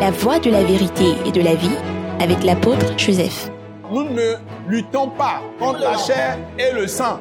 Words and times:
la 0.00 0.10
voie 0.10 0.38
de 0.38 0.50
la 0.50 0.62
vérité 0.62 1.14
et 1.24 1.32
de 1.32 1.40
la 1.40 1.54
vie 1.54 1.76
avec 2.20 2.44
l'apôtre 2.44 2.86
Joseph. 2.98 3.50
Nous 3.90 4.04
ne 4.04 4.34
luttons 4.68 5.08
pas 5.10 5.40
contre 5.58 5.80
la 5.80 5.96
chair 5.96 6.38
et 6.58 6.72
le 6.72 6.86
sang. 6.86 7.20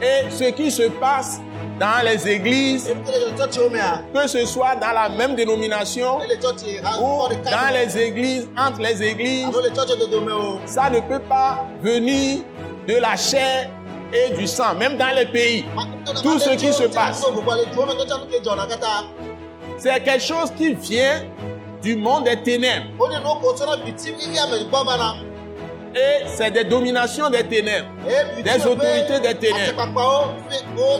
Et 0.00 0.30
ce 0.30 0.50
qui 0.50 0.70
se 0.70 0.82
passe 0.82 1.40
dans 1.80 2.04
les 2.04 2.28
églises, 2.28 2.92
que 4.14 4.28
ce 4.28 4.44
soit 4.44 4.76
dans 4.76 4.92
la 4.92 5.08
même 5.08 5.34
dénomination 5.34 6.18
ou 6.18 7.22
dans 7.44 7.72
les 7.74 7.98
églises, 7.98 8.48
entre 8.56 8.80
les 8.80 9.02
églises, 9.02 9.46
ça 10.66 10.90
ne 10.90 11.00
peut 11.00 11.22
pas 11.28 11.66
venir 11.82 12.40
de 12.86 12.94
la 12.96 13.16
chair 13.16 13.70
et 14.12 14.34
du 14.34 14.46
sang, 14.46 14.74
même 14.78 14.96
dans 14.96 15.14
les 15.14 15.26
pays. 15.26 15.64
Tout 16.22 16.38
ce 16.38 16.50
qui 16.50 16.72
se 16.72 16.84
passe, 16.84 17.24
c'est 19.78 20.02
quelque 20.02 20.22
chose 20.22 20.52
qui 20.56 20.74
vient 20.74 21.22
du 21.82 21.96
monde 21.96 22.24
des 22.24 22.36
ténèbres. 22.42 22.86
Et 25.94 26.26
c'est 26.26 26.50
des 26.50 26.64
dominations 26.64 27.30
des 27.30 27.44
ténèbres, 27.44 27.88
des 28.44 28.66
autorités 28.66 29.20
des 29.20 29.34
ténèbres, 29.34 29.88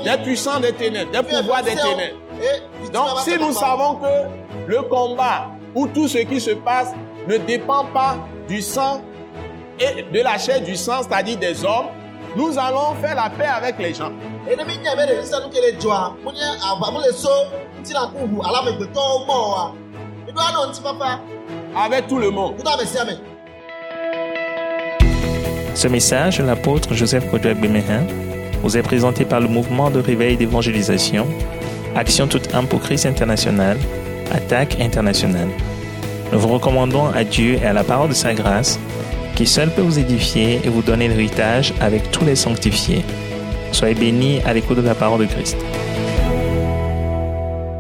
des 0.05 0.17
puissants 0.25 0.61
des 0.61 0.73
ténèbres, 0.73 1.11
des 1.11 1.23
pouvoirs 1.23 1.63
des 1.63 1.75
ténèbres. 1.75 2.17
Donc 2.93 3.07
si 3.25 3.37
nous 3.39 3.53
savons 3.53 3.97
que 3.97 4.07
le 4.67 4.83
combat 4.83 5.49
ou 5.75 5.87
tout 5.89 6.09
ce 6.09 6.19
qui 6.19 6.41
se 6.41 6.53
passe 6.53 6.93
ne 7.29 7.37
dépend 7.37 7.85
pas 7.87 8.17
du 8.49 8.63
sang 8.63 9.03
et 9.79 10.03
de 10.03 10.21
la 10.23 10.39
chair 10.39 10.61
du 10.63 10.75
sang, 10.75 11.03
c'est-à-dire 11.03 11.37
des 11.39 11.65
hommes, 11.65 11.89
nous 12.37 12.59
allons 12.59 12.95
faire 13.01 13.15
la 13.15 13.29
paix 13.31 13.47
avec 13.47 13.79
les 13.79 13.93
gens. 13.95 14.11
Avec 21.77 22.07
tout 22.09 22.19
le 22.19 22.31
monde. 22.31 22.55
Ce 25.75 25.87
message 25.87 26.39
de 26.39 26.45
l'apôtre 26.45 26.95
Joseph 26.95 27.31
Kodouak 27.31 27.61
Bemehin 27.61 28.05
vous 28.63 28.77
est 28.77 28.83
présenté 28.83 29.25
par 29.25 29.41
le 29.41 29.49
mouvement 29.49 29.91
de 29.91 30.01
réveil 30.01 30.37
d'évangélisation, 30.37 31.27
Action 31.95 32.27
toute 32.27 32.53
âme 32.55 32.67
pour 32.67 32.81
Christ 32.81 33.07
international, 33.07 33.79
Attaque 34.33 34.81
internationale. 34.81 35.49
Nous 36.33 36.39
vous 36.39 36.49
recommandons 36.49 37.07
à 37.07 37.25
Dieu 37.25 37.55
et 37.63 37.67
à 37.67 37.73
la 37.73 37.85
parole 37.85 38.09
de 38.09 38.15
sa 38.15 38.35
grâce, 38.35 38.79
qui 39.37 39.47
seul 39.47 39.71
peut 39.71 39.83
vous 39.83 39.99
édifier 39.99 40.61
et 40.65 40.69
vous 40.69 40.83
donner 40.83 41.09
l'héritage 41.09 41.73
avec 41.81 42.11
tous 42.11 42.25
les 42.25 42.35
sanctifiés. 42.35 43.05
Soyez 43.71 43.95
bénis 43.95 44.41
à 44.45 44.53
l'écoute 44.53 44.79
de 44.79 44.83
la 44.83 44.95
parole 44.95 45.21
de 45.21 45.27
Christ. 45.27 45.57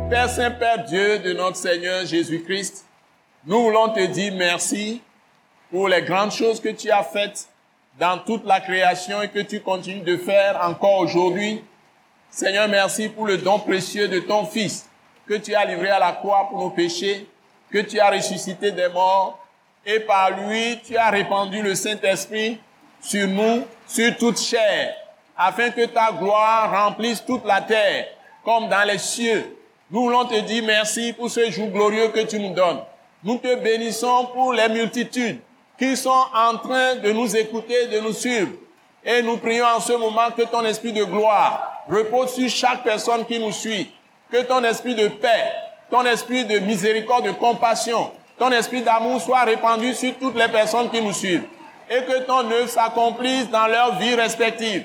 Père 0.08 0.30
Saint, 0.30 0.52
Père 0.52 0.84
Dieu 0.84 1.18
de 1.18 1.34
notre 1.34 1.56
Seigneur 1.56 2.06
Jésus-Christ, 2.06 2.86
nous 3.44 3.64
voulons 3.64 3.90
te 3.90 4.06
dire 4.06 4.32
merci 4.34 5.02
pour 5.70 5.86
les 5.86 6.00
grandes 6.00 6.32
choses 6.32 6.60
que 6.60 6.70
tu 6.70 6.90
as 6.90 7.02
faites 7.02 7.46
dans 8.00 8.16
toute 8.18 8.46
la 8.46 8.58
création 8.60 9.20
et 9.20 9.28
que 9.28 9.40
tu 9.40 9.60
continues 9.60 10.00
de 10.00 10.16
faire 10.16 10.60
encore 10.62 11.00
aujourd'hui. 11.00 11.62
Seigneur, 12.30 12.68
merci 12.68 13.10
pour 13.10 13.26
le 13.26 13.36
don 13.36 13.58
précieux 13.58 14.08
de 14.08 14.20
ton 14.20 14.46
Fils 14.46 14.88
que 15.26 15.34
tu 15.34 15.54
as 15.54 15.66
livré 15.66 15.90
à 15.90 15.98
la 15.98 16.12
croix 16.12 16.46
pour 16.48 16.58
nos 16.58 16.70
péchés, 16.70 17.28
que 17.70 17.80
tu 17.80 18.00
as 18.00 18.08
ressuscité 18.08 18.72
des 18.72 18.88
morts 18.88 19.38
et 19.84 20.00
par 20.00 20.30
lui 20.30 20.80
tu 20.86 20.96
as 20.96 21.10
répandu 21.10 21.60
le 21.60 21.74
Saint-Esprit 21.74 22.58
sur 23.02 23.28
nous, 23.28 23.62
sur 23.86 24.16
toute 24.16 24.40
chair, 24.40 24.94
afin 25.36 25.68
que 25.68 25.84
ta 25.84 26.12
gloire 26.12 26.70
remplisse 26.70 27.22
toute 27.22 27.44
la 27.44 27.60
terre 27.60 28.06
comme 28.42 28.70
dans 28.70 28.88
les 28.88 28.96
cieux. 28.96 29.57
Nous 29.90 30.02
voulons 30.02 30.26
te 30.26 30.38
dire 30.40 30.62
merci 30.66 31.14
pour 31.14 31.30
ce 31.30 31.50
jour 31.50 31.68
glorieux 31.68 32.08
que 32.08 32.20
tu 32.20 32.38
nous 32.38 32.52
donnes. 32.52 32.80
Nous 33.24 33.38
te 33.38 33.54
bénissons 33.54 34.26
pour 34.34 34.52
les 34.52 34.68
multitudes 34.68 35.40
qui 35.78 35.96
sont 35.96 36.24
en 36.34 36.58
train 36.58 36.96
de 36.96 37.10
nous 37.10 37.34
écouter, 37.34 37.86
de 37.86 38.00
nous 38.00 38.12
suivre. 38.12 38.50
Et 39.02 39.22
nous 39.22 39.38
prions 39.38 39.64
en 39.64 39.80
ce 39.80 39.94
moment 39.94 40.30
que 40.36 40.42
ton 40.42 40.62
esprit 40.66 40.92
de 40.92 41.04
gloire 41.04 41.84
repose 41.88 42.34
sur 42.34 42.50
chaque 42.50 42.82
personne 42.82 43.24
qui 43.24 43.38
nous 43.38 43.52
suit. 43.52 43.90
Que 44.30 44.42
ton 44.42 44.62
esprit 44.62 44.94
de 44.94 45.08
paix, 45.08 45.52
ton 45.90 46.04
esprit 46.04 46.44
de 46.44 46.58
miséricorde, 46.58 47.24
de 47.24 47.30
compassion, 47.30 48.10
ton 48.38 48.50
esprit 48.52 48.82
d'amour 48.82 49.22
soit 49.22 49.44
répandu 49.44 49.94
sur 49.94 50.14
toutes 50.18 50.36
les 50.36 50.48
personnes 50.48 50.90
qui 50.90 51.00
nous 51.00 51.14
suivent. 51.14 51.46
Et 51.88 52.02
que 52.04 52.26
ton 52.26 52.50
œuvre 52.50 52.68
s'accomplisse 52.68 53.48
dans 53.48 53.66
leur 53.66 53.98
vie 53.98 54.14
respective. 54.14 54.84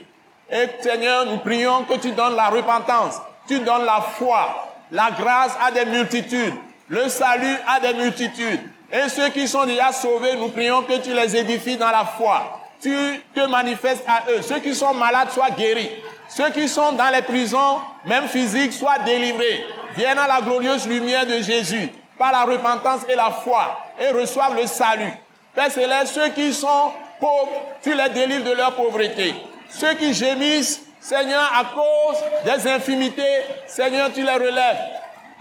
Et 0.50 0.68
Seigneur, 0.80 1.26
nous 1.26 1.40
prions 1.40 1.84
que 1.84 1.96
tu 1.96 2.12
donnes 2.12 2.38
la 2.38 2.48
repentance, 2.48 3.16
tu 3.50 3.60
donnes 3.60 3.84
la 3.84 4.00
foi, 4.00 4.73
la 4.94 5.10
grâce 5.12 5.58
à 5.60 5.72
des 5.72 5.86
multitudes, 5.86 6.54
le 6.88 7.10
salut 7.10 7.58
à 7.68 7.80
des 7.80 7.94
multitudes. 7.96 8.62
Et 8.92 9.10
ceux 9.10 9.30
qui 9.30 9.48
sont 9.48 9.66
déjà 9.66 9.92
sauvés, 9.92 10.36
nous 10.36 10.50
prions 10.50 10.84
que 10.84 10.98
tu 11.00 11.14
les 11.14 11.36
édifies 11.36 11.78
dans 11.78 11.90
la 11.90 12.06
foi. 12.06 12.62
Tu 12.80 12.96
te 13.34 13.42
manifestes 13.48 14.04
à 14.08 14.30
eux. 14.32 14.42
Ceux 14.44 14.60
qui 14.60 14.76
sont 14.76 14.94
malades 14.94 15.32
soient 15.32 15.50
guéris. 15.50 15.90
Ceux 16.30 16.50
qui 16.52 16.68
sont 16.68 16.92
dans 16.92 17.10
les 17.12 17.24
prisons, 17.24 17.80
même 18.06 18.28
physiques, 18.28 18.74
soient 18.74 19.00
délivrés. 19.00 19.66
Viennent 19.96 20.20
à 20.20 20.28
la 20.28 20.42
glorieuse 20.42 20.88
lumière 20.88 21.26
de 21.26 21.42
Jésus 21.42 21.90
par 22.20 22.32
la 22.32 22.44
repentance 22.44 23.02
et 23.10 23.16
la 23.16 23.32
foi 23.32 23.80
et 24.00 24.10
reçoivent 24.10 24.56
le 24.56 24.68
salut. 24.68 25.12
Père 25.56 25.72
Céleste, 25.72 26.14
ceux 26.14 26.30
qui 26.30 26.54
sont 26.54 26.92
pauvres, 27.20 27.64
tu 27.82 27.96
les 27.96 28.10
délivres 28.10 28.46
de 28.46 28.56
leur 28.56 28.76
pauvreté. 28.76 29.34
Ceux 29.70 29.96
qui 29.96 30.14
gémissent, 30.14 30.83
Seigneur, 31.04 31.52
à 31.54 31.66
cause 31.66 32.24
des 32.46 32.72
infimités, 32.72 33.42
Seigneur, 33.68 34.10
tu 34.14 34.24
les 34.24 34.36
relèves 34.36 34.78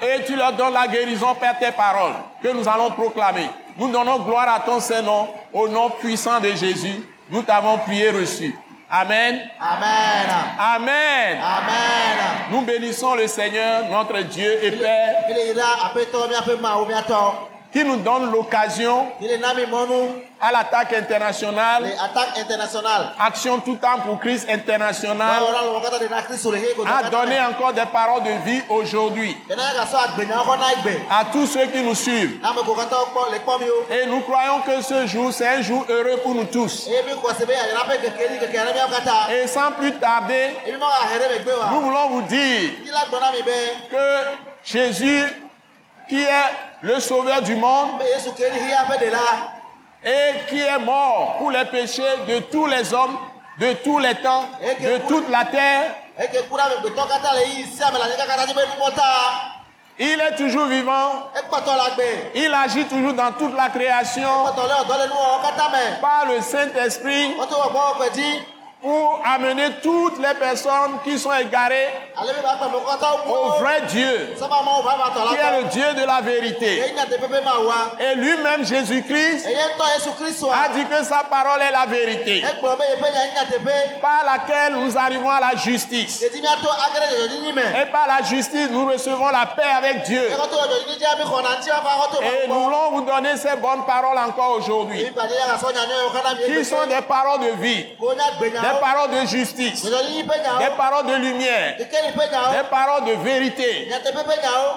et 0.02 0.24
tu 0.24 0.34
leur 0.34 0.52
donnes 0.54 0.72
la 0.72 0.88
guérison 0.88 1.36
par 1.36 1.56
tes 1.56 1.70
paroles 1.70 2.14
que 2.42 2.48
nous 2.48 2.68
allons 2.68 2.90
proclamer. 2.90 3.48
Nous 3.78 3.88
donnons 3.88 4.18
gloire 4.18 4.52
à 4.52 4.58
ton 4.58 4.80
Saint-Nom, 4.80 5.28
au 5.52 5.68
nom 5.68 5.88
puissant 5.90 6.40
de 6.40 6.48
Jésus. 6.48 7.06
Nous 7.30 7.42
t'avons 7.42 7.78
prié 7.78 8.10
reçu. 8.10 8.58
Amen. 8.90 9.40
Amen. 9.60 10.26
Amen. 10.58 11.38
Amen. 11.40 12.18
Nous 12.50 12.62
bénissons 12.62 13.14
le 13.14 13.28
Seigneur, 13.28 13.84
notre 13.88 14.18
Dieu 14.22 14.64
et 14.64 14.72
Père, 14.72 15.24
qui 17.72 17.84
nous 17.84 17.96
donne 17.96 18.30
l'occasion 18.30 19.06
à 20.40 20.52
l'attaque 20.52 20.92
internationale, 20.92 21.84
Action 23.18 23.60
tout 23.60 23.76
temps 23.76 24.00
pour 24.04 24.20
Christ 24.20 24.46
international, 24.50 25.42
à 26.86 27.08
donner 27.08 27.40
encore 27.40 27.72
des 27.72 27.86
paroles 27.86 28.24
de 28.24 28.44
vie 28.44 28.60
aujourd'hui. 28.68 29.36
À 31.10 31.24
tous 31.32 31.46
ceux 31.46 31.66
qui 31.66 31.82
nous 31.82 31.94
suivent. 31.94 32.40
Et 33.90 34.06
nous 34.06 34.20
croyons 34.20 34.60
que 34.60 34.82
ce 34.82 35.06
jour, 35.06 35.32
c'est 35.32 35.48
un 35.48 35.62
jour 35.62 35.86
heureux 35.88 36.18
pour 36.22 36.34
nous 36.34 36.44
tous. 36.44 36.88
Et 39.30 39.46
sans 39.46 39.72
plus 39.72 39.92
tarder, 39.92 40.50
nous 41.70 41.80
voulons 41.80 42.08
vous 42.10 42.22
dire 42.22 42.70
que 43.90 44.18
Jésus, 44.64 45.24
qui 46.08 46.22
est 46.22 46.71
le 46.82 47.00
sauveur 47.00 47.43
du 47.43 47.54
monde, 47.54 47.91
et 50.04 50.48
qui 50.48 50.60
est 50.60 50.78
mort 50.81 51.37
pour 51.38 51.50
les 51.50 51.65
péchés 51.66 52.03
de 52.28 52.41
tous 52.41 52.66
les 52.66 52.93
hommes, 52.93 53.16
de 53.59 53.72
tous 53.84 53.98
les 53.98 54.15
temps, 54.16 54.48
de 54.81 54.98
toute 55.06 55.28
la 55.31 55.44
terre. 55.44 55.94
Il 59.98 60.20
est 60.20 60.37
toujours 60.37 60.66
vivant. 60.66 61.31
Il 62.34 62.53
agit 62.53 62.84
toujours 62.87 63.12
dans 63.12 63.32
toute 63.32 63.54
la 63.56 63.69
création. 63.69 64.28
Par 66.00 66.26
le 66.26 66.41
Saint-Esprit 66.41 67.37
pour 68.82 69.22
amener 69.25 69.69
toutes 69.81 70.19
les 70.19 70.34
personnes 70.34 70.98
qui 71.04 71.16
sont 71.16 71.32
égarées 71.32 71.88
au 73.28 73.50
vrai 73.60 73.82
Dieu, 73.88 74.34
qui 74.37 75.37
est 75.37 75.60
le 75.60 75.69
Dieu 75.69 75.94
de 75.94 76.04
la 76.04 76.20
vérité. 76.20 76.82
Et 78.00 78.14
lui-même, 78.17 78.64
Jésus-Christ, 78.67 79.46
a 80.52 80.69
dit 80.75 80.84
que 80.84 81.05
sa 81.05 81.23
parole 81.31 81.62
est 81.62 81.70
la 81.70 81.87
vérité, 81.87 82.44
par 84.00 84.25
laquelle 84.25 84.75
nous 84.75 84.99
arrivons 84.99 85.31
à 85.31 85.38
la 85.40 85.55
justice. 85.56 86.23
Et 86.23 87.87
par 87.93 88.06
la 88.08 88.23
justice, 88.25 88.69
nous 88.69 88.87
recevons 88.87 89.28
la 89.28 89.46
paix 89.46 89.70
avec 89.78 90.02
Dieu. 90.02 90.28
Et 92.23 92.49
nous 92.49 92.62
voulons 92.62 92.90
vous 92.90 93.02
donner 93.02 93.37
ces 93.37 93.55
bonnes 93.56 93.85
paroles 93.87 94.19
encore 94.19 94.56
aujourd'hui, 94.58 95.06
qui 96.46 96.64
sont 96.64 96.87
des 96.88 97.02
paroles 97.02 97.40
de 97.40 97.62
vie, 97.62 97.87
des 98.40 98.71
des 98.72 98.80
paroles 98.80 99.10
de 99.10 99.26
justice, 99.26 99.84
des 99.84 100.76
paroles 100.76 101.06
de 101.06 101.14
lumière, 101.14 101.76
des 101.78 102.69
paroles 102.70 103.04
de 103.04 103.12
vérité. 103.22 103.88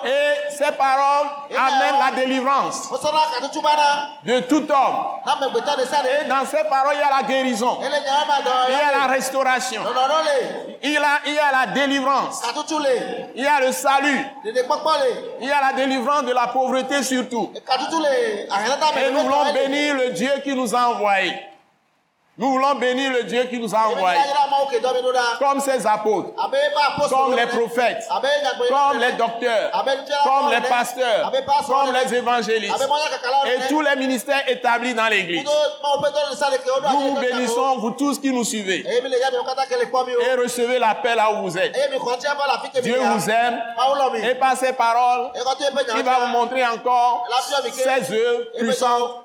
Et 0.06 0.52
ces 0.52 0.72
paroles 0.72 1.28
amènent 1.56 2.00
la 2.00 2.12
délivrance 2.16 2.90
bá 3.66 3.76
dá. 3.76 4.10
de 4.24 4.40
tout 4.42 4.68
homme. 4.72 4.98
Sáré. 5.86 6.10
Et 6.22 6.28
dans 6.28 6.46
ces 6.46 6.64
paroles, 6.70 6.96
il 6.96 7.00
y 7.00 7.04
a 7.04 7.22
la 7.22 7.24
guérison, 7.28 7.78
il 7.82 8.74
y 8.74 8.76
a 8.76 8.92
la 9.00 9.08
restauration, 9.08 9.82
il 10.82 10.92
y 10.92 10.98
a, 10.98 11.02
il 11.26 11.34
y 11.34 11.40
a 11.40 11.52
la 11.52 11.66
délivrance, 11.74 12.42
il 13.36 13.44
y 13.44 13.48
a 13.48 13.60
le 13.60 13.72
salut, 13.72 14.26
il 14.44 15.48
y 15.48 15.52
a 15.52 15.62
la 15.62 15.74
délivrance 15.74 16.24
de 16.24 16.34
la 16.34 16.48
pauvreté 16.48 17.04
surtout. 17.04 17.52
Et 17.56 19.12
nous 19.12 19.20
voulons 19.20 19.54
bénir 19.54 19.96
le 19.96 20.10
Dieu 20.12 20.32
qui 20.44 20.54
nous 20.56 20.74
a 20.76 20.90
envoyés. 20.90 21.55
Nous 22.38 22.52
voulons 22.52 22.76
bénir 22.76 23.14
le 23.14 23.24
Dieu 23.24 23.46
qui 23.46 23.58
nous 23.58 23.74
a 23.74 23.88
envoyés. 23.88 24.20
Comme 25.40 25.62
ses 25.62 25.88
apôtres, 25.88 26.32
comme 27.10 27.36
les 27.36 27.46
prophètes, 27.46 28.04
comme 28.10 29.00
les 29.00 29.14
docteurs, 29.14 29.72
comme 30.26 30.52
les 30.52 30.62
pasteurs, 30.68 31.32
comme 31.66 31.94
les 31.94 32.14
évangélistes. 32.14 32.88
Et 33.46 33.68
tous 33.70 33.80
les 33.82 33.96
ministères 33.96 34.44
établis 34.50 34.94
dans 34.94 35.08
l'Église. 35.08 35.46
Nous 36.92 37.00
vous 37.00 37.16
bénissons, 37.22 37.78
vous 37.78 37.92
tous 37.92 38.20
qui 38.20 38.32
nous 38.34 38.44
suivez, 38.44 38.86
et 38.86 40.36
recevez 40.36 40.78
l'appel 40.80 41.16
là 41.16 41.32
où 41.32 41.44
vous 41.44 41.58
êtes. 41.58 41.74
Dieu 42.82 43.00
vous 43.00 43.30
aime, 43.30 43.64
et 44.24 44.36
par 44.36 44.58
ces 44.58 44.74
paroles, 44.74 45.32
il 45.98 46.04
va 46.04 46.20
vous 46.20 46.28
montrer 46.28 46.66
encore 46.66 47.26
ses 47.82 48.14
œuvres 48.14 48.44
puissantes. 48.58 49.22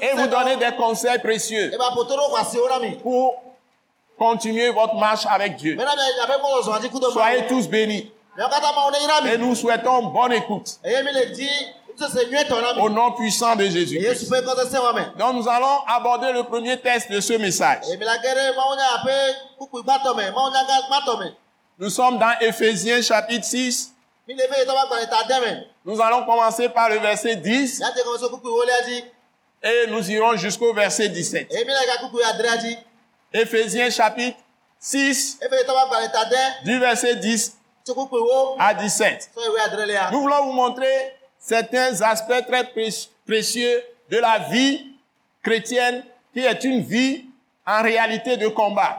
et 0.00 0.16
vous 0.16 0.26
donner 0.26 0.56
des 0.56 0.72
conseils 0.76 1.18
précieux 1.18 1.70
pour 3.02 3.34
continuer 4.18 4.70
votre 4.70 4.94
marche 4.94 5.26
avec 5.26 5.56
Dieu. 5.56 5.76
Soyez 7.12 7.46
tous 7.48 7.68
bénis. 7.68 8.10
Et 9.26 9.36
nous 9.38 9.54
souhaitons 9.54 10.04
bonne 10.04 10.32
écoute. 10.32 10.78
Au 12.80 12.88
nom 12.88 13.12
puissant 13.12 13.54
de 13.54 13.64
Jésus. 13.66 13.98
Donc 15.18 15.34
nous 15.34 15.48
allons 15.48 15.80
aborder 15.86 16.32
le 16.32 16.42
premier 16.44 16.78
test 16.80 17.10
de 17.10 17.20
ce 17.20 17.34
message. 17.34 17.84
Nous 21.78 21.90
sommes 21.90 22.18
dans 22.18 22.32
Éphésiens 22.40 23.02
chapitre 23.02 23.44
6. 23.44 23.92
Nous 25.84 26.00
allons 26.00 26.24
commencer 26.24 26.68
par 26.70 26.88
le 26.88 26.98
verset 26.98 27.36
10 27.36 27.82
et 29.62 29.86
nous 29.88 30.10
irons 30.10 30.36
jusqu'au 30.36 30.72
verset 30.74 31.08
17. 31.08 31.48
Éphésiens 33.32 33.90
chapitre 33.90 34.38
6 34.80 35.38
du 36.64 36.78
verset 36.78 37.16
10 37.16 37.52
à 38.58 38.74
17. 38.74 39.30
Nous 40.12 40.20
voulons 40.20 40.44
vous 40.46 40.52
montrer 40.52 41.14
certains 41.38 42.00
aspects 42.02 42.46
très 42.48 42.64
pré- 42.70 42.88
précieux 43.26 43.82
de 44.10 44.18
la 44.18 44.38
vie 44.50 44.86
chrétienne 45.42 46.04
qui 46.32 46.40
est 46.40 46.64
une 46.64 46.80
vie 46.82 47.24
en 47.66 47.82
réalité 47.82 48.36
de 48.36 48.48
combat. 48.48 48.98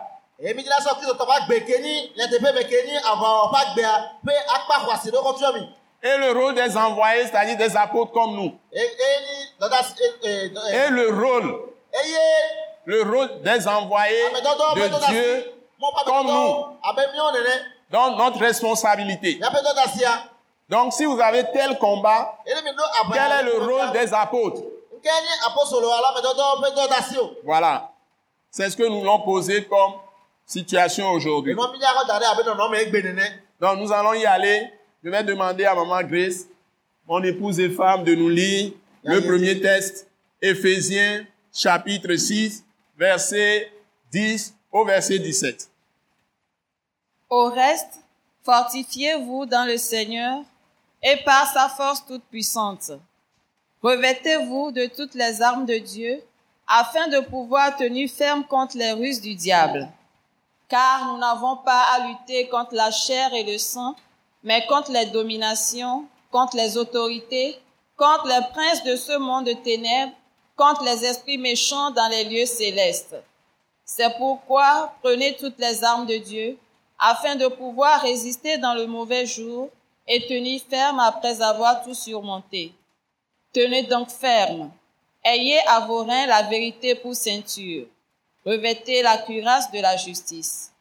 Et 6.06 6.18
le 6.18 6.32
rôle 6.38 6.54
des 6.54 6.76
envoyés, 6.76 7.26
c'est-à-dire 7.28 7.56
des 7.56 7.78
apôtres 7.78 8.12
comme 8.12 8.36
nous. 8.36 8.52
Et 8.74 8.90
le 10.90 11.08
rôle, 11.10 11.62
le 12.86 13.04
rôle 13.04 13.42
des 13.42 13.66
envoyés 13.68 14.26
bẹ 14.76 14.90
de 14.90 15.06
Dieu 15.12 15.54
comme 16.06 16.28
nous, 16.28 16.66
miọ 17.14 17.32
nẹnẹ 17.32 17.62
dans 17.90 18.18
notre 18.18 18.40
responsabilité. 18.40 19.40
a 19.42 19.50
Donc 20.70 20.92
si 20.92 21.06
vous 21.06 21.22
avez 21.22 21.46
tel 21.54 21.78
combat, 21.78 22.38
quel 22.46 22.58
est 23.32 23.44
le 23.44 23.60
rôle 23.60 23.92
des 23.94 24.14
apôtres? 24.14 24.62
Nkẹ́ni 24.98 25.32
àpòsòlò 25.48 25.90
alámẹdọdọ 25.98 26.46
bẹ 26.62 26.70
dọdá 26.76 27.02
sí 27.02 27.18
o. 27.18 27.32
Voilà. 27.44 27.90
C'est 28.52 28.70
ce 28.70 28.76
que 28.78 28.84
nous 28.84 29.04
l'avons 29.04 29.20
posé 29.20 29.64
comme 29.66 29.94
situation 30.46 31.10
aujourd'hui. 31.12 31.56
nẹnẹ. 33.04 33.32
Donc 33.62 33.78
nous 33.80 33.92
allons 33.94 34.14
y 34.14 34.26
aller. 34.26 34.70
Je 35.04 35.10
vais 35.10 35.24
demander 35.24 35.66
à 35.66 35.76
Maman 35.76 36.02
Grace, 36.02 36.46
mon 37.06 37.22
épouse 37.24 37.60
et 37.60 37.70
femme, 37.70 38.06
de 38.06 38.16
nous 38.16 38.30
lire 38.30 38.72
le 39.04 39.20
premier 39.20 39.60
texte, 39.60 40.08
Éphésiens 40.42 41.26
chapitre 41.54 42.16
6, 42.16 42.64
verset 42.98 43.70
10 44.14 44.56
au 44.72 44.86
verset 44.86 45.20
17. 45.20 45.70
Au 47.30 47.50
reste, 47.50 48.00
fortifiez-vous 48.44 49.46
dans 49.46 49.68
le 49.68 49.76
Seigneur 49.76 50.42
et 51.02 51.18
par 51.26 51.52
sa 51.52 51.68
force 51.68 52.06
toute 52.06 52.24
puissante. 52.24 52.92
Revêtez-vous 53.82 54.72
de 54.72 54.86
toutes 54.86 55.16
les 55.16 55.42
armes 55.42 55.66
de 55.66 55.80
Dieu 55.80 56.22
afin 56.66 57.10
de 57.10 57.20
pouvoir 57.20 57.76
tenir 57.76 58.10
ferme 58.10 58.46
contre 58.46 58.78
les 58.78 58.94
ruses 58.94 59.20
du 59.20 59.36
diable. 59.36 59.86
Car 60.70 61.08
nous 61.08 61.18
n'avons 61.18 61.58
pas 61.58 61.88
à 61.94 62.08
lutter 62.08 62.48
contre 62.48 62.74
la 62.74 62.90
chair 62.90 63.34
et 63.34 63.44
le 63.44 63.58
sang, 63.58 63.98
mais 64.44 64.66
contre 64.68 64.92
les 64.92 65.08
dominations, 65.08 66.06
contre 66.32 66.58
les 66.58 66.78
autorités, 66.78 67.58
contre 67.98 68.28
les 68.28 68.46
princes 68.52 68.84
de 68.84 68.96
ce 68.96 69.18
monde 69.18 69.46
de 69.46 69.54
ténèbres, 69.54 70.14
contre 70.56 70.84
les 70.84 71.06
esprits 71.06 71.38
méchants 71.38 71.92
dans 71.92 72.08
les 72.10 72.26
lieux 72.26 72.46
célestes. 72.46 73.16
C'est 73.86 74.18
pourquoi 74.18 74.94
prenez 75.02 75.36
toutes 75.36 75.60
les 75.60 75.84
armes 75.84 76.06
de 76.06 76.18
Dieu, 76.18 76.58
afin 77.00 77.36
de 77.36 77.48
pouvoir 77.48 78.02
résister 78.02 78.58
dans 78.58 78.74
le 78.74 78.88
mauvais 78.88 79.26
jour 79.26 79.70
et 80.08 80.26
tenir 80.26 80.62
ferme 80.70 81.00
après 81.00 81.42
avoir 81.42 81.84
tout 81.84 81.94
surmonté. 81.94 82.74
Tenez 83.52 83.84
donc 83.84 84.10
ferme. 84.10 84.72
Ayez 85.24 85.60
à 85.68 85.82
vos 85.82 86.04
reins 86.04 86.26
la 86.26 86.44
vérité 86.44 86.96
pour 86.96 87.16
ceinture. 87.16 87.86
Revêtez 88.46 89.02
la 89.02 89.18
cuirasse 89.18 89.72
de 89.72 89.80
la 89.80 89.96
justice. 89.96 90.72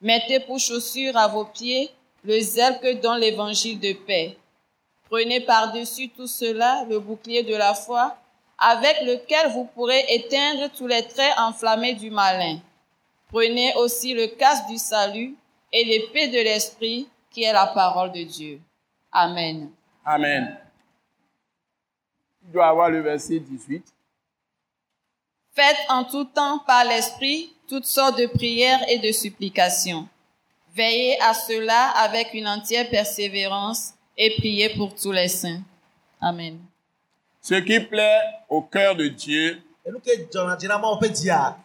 Mettez 0.00 0.40
pour 0.40 0.58
chaussure 0.58 1.16
à 1.16 1.28
vos 1.28 1.44
pieds 1.44 1.90
le 2.24 2.40
zèle 2.40 2.78
que 2.80 2.94
donne 2.94 3.20
l'évangile 3.20 3.78
de 3.78 3.92
paix. 3.92 4.36
Prenez 5.08 5.40
par-dessus 5.40 6.08
tout 6.10 6.26
cela 6.26 6.84
le 6.88 7.00
bouclier 7.00 7.42
de 7.42 7.54
la 7.56 7.74
foi, 7.74 8.16
avec 8.58 9.00
lequel 9.02 9.50
vous 9.52 9.64
pourrez 9.64 10.04
éteindre 10.08 10.70
tous 10.76 10.86
les 10.86 11.06
traits 11.06 11.34
enflammés 11.38 11.94
du 11.94 12.10
malin. 12.10 12.58
Prenez 13.28 13.74
aussi 13.76 14.12
le 14.14 14.26
casque 14.28 14.66
du 14.68 14.76
salut 14.76 15.34
et 15.72 15.84
l'épée 15.84 16.28
de 16.28 16.38
l'esprit, 16.38 17.08
qui 17.30 17.44
est 17.44 17.52
la 17.52 17.66
parole 17.66 18.12
de 18.12 18.22
Dieu. 18.22 18.60
Amen. 19.12 19.70
Amen. 20.04 20.58
Tu 22.40 22.52
dois 22.52 22.66
avoir 22.68 22.90
le 22.90 23.00
verset 23.00 23.38
18. 23.38 23.84
Faites 25.52 25.76
en 25.88 26.04
tout 26.04 26.24
temps 26.24 26.58
par 26.60 26.84
l'esprit 26.84 27.52
toutes 27.68 27.84
sortes 27.84 28.18
de 28.18 28.26
prières 28.26 28.80
et 28.88 28.98
de 28.98 29.12
supplications. 29.12 30.08
Veillez 30.74 31.20
à 31.20 31.34
cela 31.34 31.90
avec 31.96 32.32
une 32.32 32.46
entière 32.46 32.88
persévérance 32.88 33.92
et 34.16 34.36
priez 34.36 34.68
pour 34.76 34.94
tous 34.94 35.10
les 35.10 35.28
saints. 35.28 35.62
Amen. 36.20 36.58
Ce 37.40 37.54
qui 37.54 37.80
plaît 37.80 38.20
au 38.48 38.62
cœur 38.62 38.94
de 38.94 39.08
Dieu, 39.08 39.60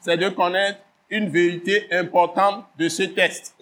c'est 0.01 0.17
de 0.17 0.29
connaître 0.29 0.79
une 1.09 1.29
vérité 1.29 1.87
importante 1.91 2.65
de 2.79 2.89
ce 2.89 3.03
texte. 3.03 3.53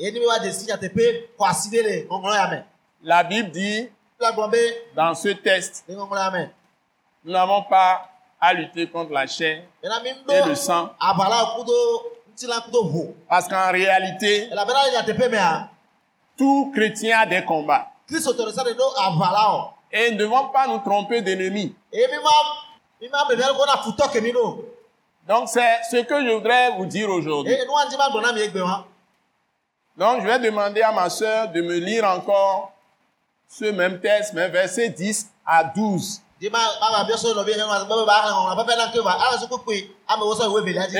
La 3.03 3.23
Bible 3.23 3.51
dit 3.51 3.89
dans 4.95 5.13
ce 5.15 5.29
texte, 5.29 5.85
nous 5.89 7.31
n'avons 7.31 7.63
pas 7.63 8.09
à 8.39 8.53
lutter 8.53 8.87
contre 8.87 9.11
la 9.11 9.27
chair 9.27 9.63
et 9.81 10.47
le 10.47 10.55
sang, 10.55 10.91
parce 13.29 13.47
qu'en 13.47 13.71
réalité, 13.71 14.49
tout 16.37 16.71
chrétien 16.75 17.19
a 17.19 17.25
des 17.25 17.43
combats. 17.45 17.87
Et 19.91 20.09
nous 20.09 20.15
ne 20.15 20.19
devons 20.19 20.47
pas 20.49 20.67
nous 20.67 20.79
tromper 20.79 21.21
d'ennemis. 21.21 21.75
Donc 25.27 25.47
c'est 25.49 25.79
ce 25.91 25.97
que 26.03 26.25
je 26.25 26.31
voudrais 26.33 26.71
vous 26.71 26.85
dire 26.85 27.09
aujourd'hui. 27.09 27.55
Donc 29.95 30.21
je 30.21 30.25
vais 30.27 30.39
demander 30.39 30.81
à 30.81 30.91
ma 30.91 31.09
sœur 31.09 31.49
de 31.49 31.61
me 31.61 31.77
lire 31.77 32.03
encore 32.05 32.73
ce 33.47 33.65
même 33.65 33.99
texte, 33.99 34.33
mais 34.33 34.49
verset 34.49 34.89
10 34.89 35.29
à 35.45 35.63
12. 35.63 36.22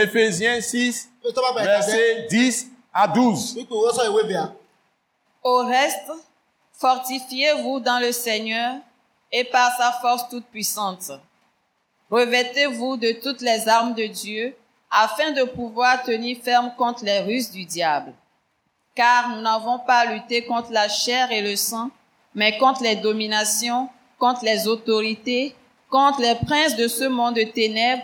Éphésiens 0.05 0.61
6, 0.61 1.09
tó 1.35 1.41
bá 1.41 1.51
bẹ̀rẹ̀ 1.55 1.79
kàdé 1.79 1.91
verset 1.91 2.27
10 2.29 2.67
à 2.93 3.07
12. 3.07 3.53
pípé 3.55 3.73
ìwọ́sọ 3.75 4.01
ìwé 4.09 4.21
bèlè. 4.29 4.45
Au 5.43 5.57
reste, 5.65 6.11
fortifiez-vous 6.79 7.79
dans 7.81 7.99
le 7.99 8.11
Seigneur 8.13 8.75
et 9.31 9.43
par 9.43 9.69
sa 9.77 9.91
force 10.01 10.29
toute 10.29 10.45
puissante. 10.45 11.11
Revêtez-vous 12.09 12.95
de 12.97 13.11
toutes 13.23 13.41
les 13.41 13.67
armes 13.67 13.95
de 13.95 14.05
Dieu 14.05 14.55
afin 14.91 15.31
de 15.31 15.43
pouvoir 15.43 16.03
tenir 16.03 16.37
ferme 16.41 16.71
contre 16.77 17.03
les 17.03 17.19
ruses 17.19 17.51
du 17.51 17.65
diable. 17.65 18.13
Car 18.95 19.29
nous 19.29 19.41
n'avons 19.41 19.79
pas 19.79 19.99
à 20.03 20.05
lutter 20.05 20.45
contre 20.45 20.71
la 20.71 20.87
chair 20.87 21.31
et 21.31 21.41
le 21.41 21.55
sang, 21.55 21.89
mais 22.35 22.57
contre 22.59 22.83
les 22.83 22.95
dominations, 22.95 23.89
contre 24.23 24.45
les 24.45 24.69
autorités, 24.69 25.53
contre 25.89 26.21
les 26.21 26.35
princes 26.35 26.77
de 26.77 26.87
ce 26.87 27.03
monde 27.03 27.35
de 27.35 27.43
ténèbres, 27.43 28.03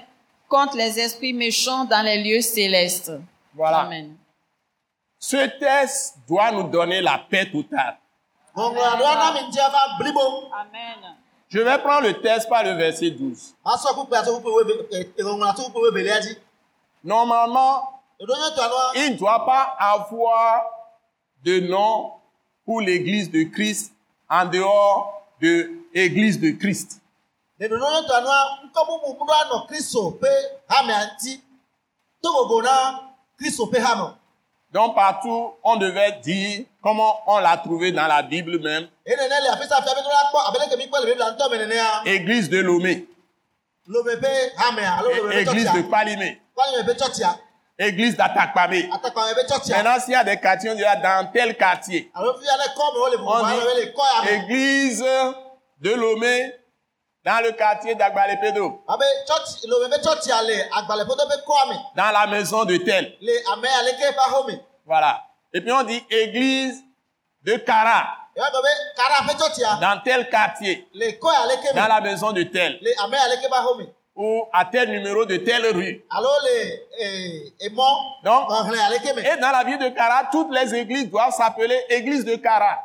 contre 0.49 0.75
les 0.75 0.99
esprits 0.99 1.31
méchants 1.31 1.85
dans 1.85 2.01
les 2.03 2.21
lieux 2.21 2.41
célestes. 2.41 3.13
Voilà. 3.55 3.83
Amen. 3.83 4.17
Ce 5.17 5.38
test 5.59 6.17
doit 6.27 6.51
nous 6.51 6.63
donner 6.63 6.99
la 7.01 7.19
paix 7.29 7.49
totale. 7.49 7.97
Amen. 8.53 8.75
Je 11.47 11.59
vais 11.59 11.77
prendre 11.77 12.07
le 12.09 12.19
test 12.19 12.49
par 12.49 12.65
le 12.65 12.71
verset 12.71 13.11
12. 13.11 13.55
asɔ 13.63 13.89
kukpe 13.95 14.15
ato 14.17 14.33
kukpe 14.35 14.49
wo 14.55 14.61
ebe 14.61 14.73
e- 14.91 15.09
e- 15.19 15.23
ŋɔŋlɔ 15.23 15.49
ato 15.49 15.61
kukpe 15.63 15.79
wo 15.79 15.88
ebelia 15.88 16.19
dzi 16.19 16.33
Normalement, 17.01 18.01
il 18.19 18.27
ne 18.27 19.17
doit 19.17 19.45
pas 19.45 19.73
avoir 19.79 20.63
de 21.45 21.61
nom 21.61 22.11
pour 22.65 22.81
l'église 22.81 23.31
de 23.31 23.43
Christ 23.43 23.93
en 24.29 24.45
dehors 24.45 25.23
de 25.41 25.78
l'église 25.93 26.39
de 26.39 26.51
Christ. 26.51 27.01
Donc 34.72 34.93
partout, 34.96 35.53
on 35.63 35.75
devait 35.77 36.12
dire 36.24 36.65
comment 36.81 37.19
on 37.27 37.39
l'a 37.39 37.58
trouvé 37.58 37.91
dans 37.91 38.08
la 38.08 38.22
Bible 38.22 38.60
même. 38.62 38.88
Église 42.05 42.50
de 42.50 42.60
Lomé, 42.60 43.08
ƒe 43.88 45.31
église 45.34 45.72
de 45.74 45.81
Palimé, 45.89 46.39
église 47.79 48.15
d'Atakpamé. 48.15 48.89
Maintenant, 48.89 50.00
s'il 50.00 50.13
y 50.13 50.15
a 50.15 50.24
des 50.24 50.38
quartiers, 50.39 50.69
on 50.69 50.75
dira 50.75 50.96
dans 50.98 51.31
tel 51.31 51.58
quartier. 51.58 52.12
On 52.15 52.31
dit 52.34 52.46
église 54.29 55.03
de 55.79 55.91
Lomé 55.91 56.53
dans 57.24 57.43
le 57.43 57.51
quartier 57.51 57.95
kɔa 57.95 58.27
me 61.67 61.75
dans 61.95 62.12
la 62.12 62.27
maison 62.27 62.65
de 62.65 62.77
tel. 62.77 63.17
Voilà. 64.86 65.21
Et 65.53 65.62
puis 65.62 65.71
on 65.71 65.83
dit 65.83 66.03
église 66.09 66.81
de 67.43 67.55
Kara. 67.57 68.15
Dans 69.81 70.00
tel 70.03 70.29
quartier, 70.29 70.88
dans 71.75 71.88
la 71.88 72.00
maison 72.01 72.31
de 72.31 72.43
tel, 72.43 72.79
ou 74.19 74.43
à 74.51 74.65
tel 74.65 74.89
numéro 74.91 75.23
de 75.25 75.38
telle 75.38 75.65
rue. 75.73 76.03
alo 76.09 76.27
le 76.43 76.57
eh, 76.99 77.53
emɔ 77.67 77.88
Donc, 78.21 78.49
et 78.51 79.39
dans 79.39 79.51
la 79.51 79.63
ville 79.63 79.79
de 79.79 79.88
Kara, 79.95 80.27
toutes 80.29 80.51
les 80.53 80.75
églises 80.75 81.09
doivent 81.09 81.33
s'appeler 81.33 81.79
église 81.89 82.25
de 82.25 82.35
Kara. 82.35 82.83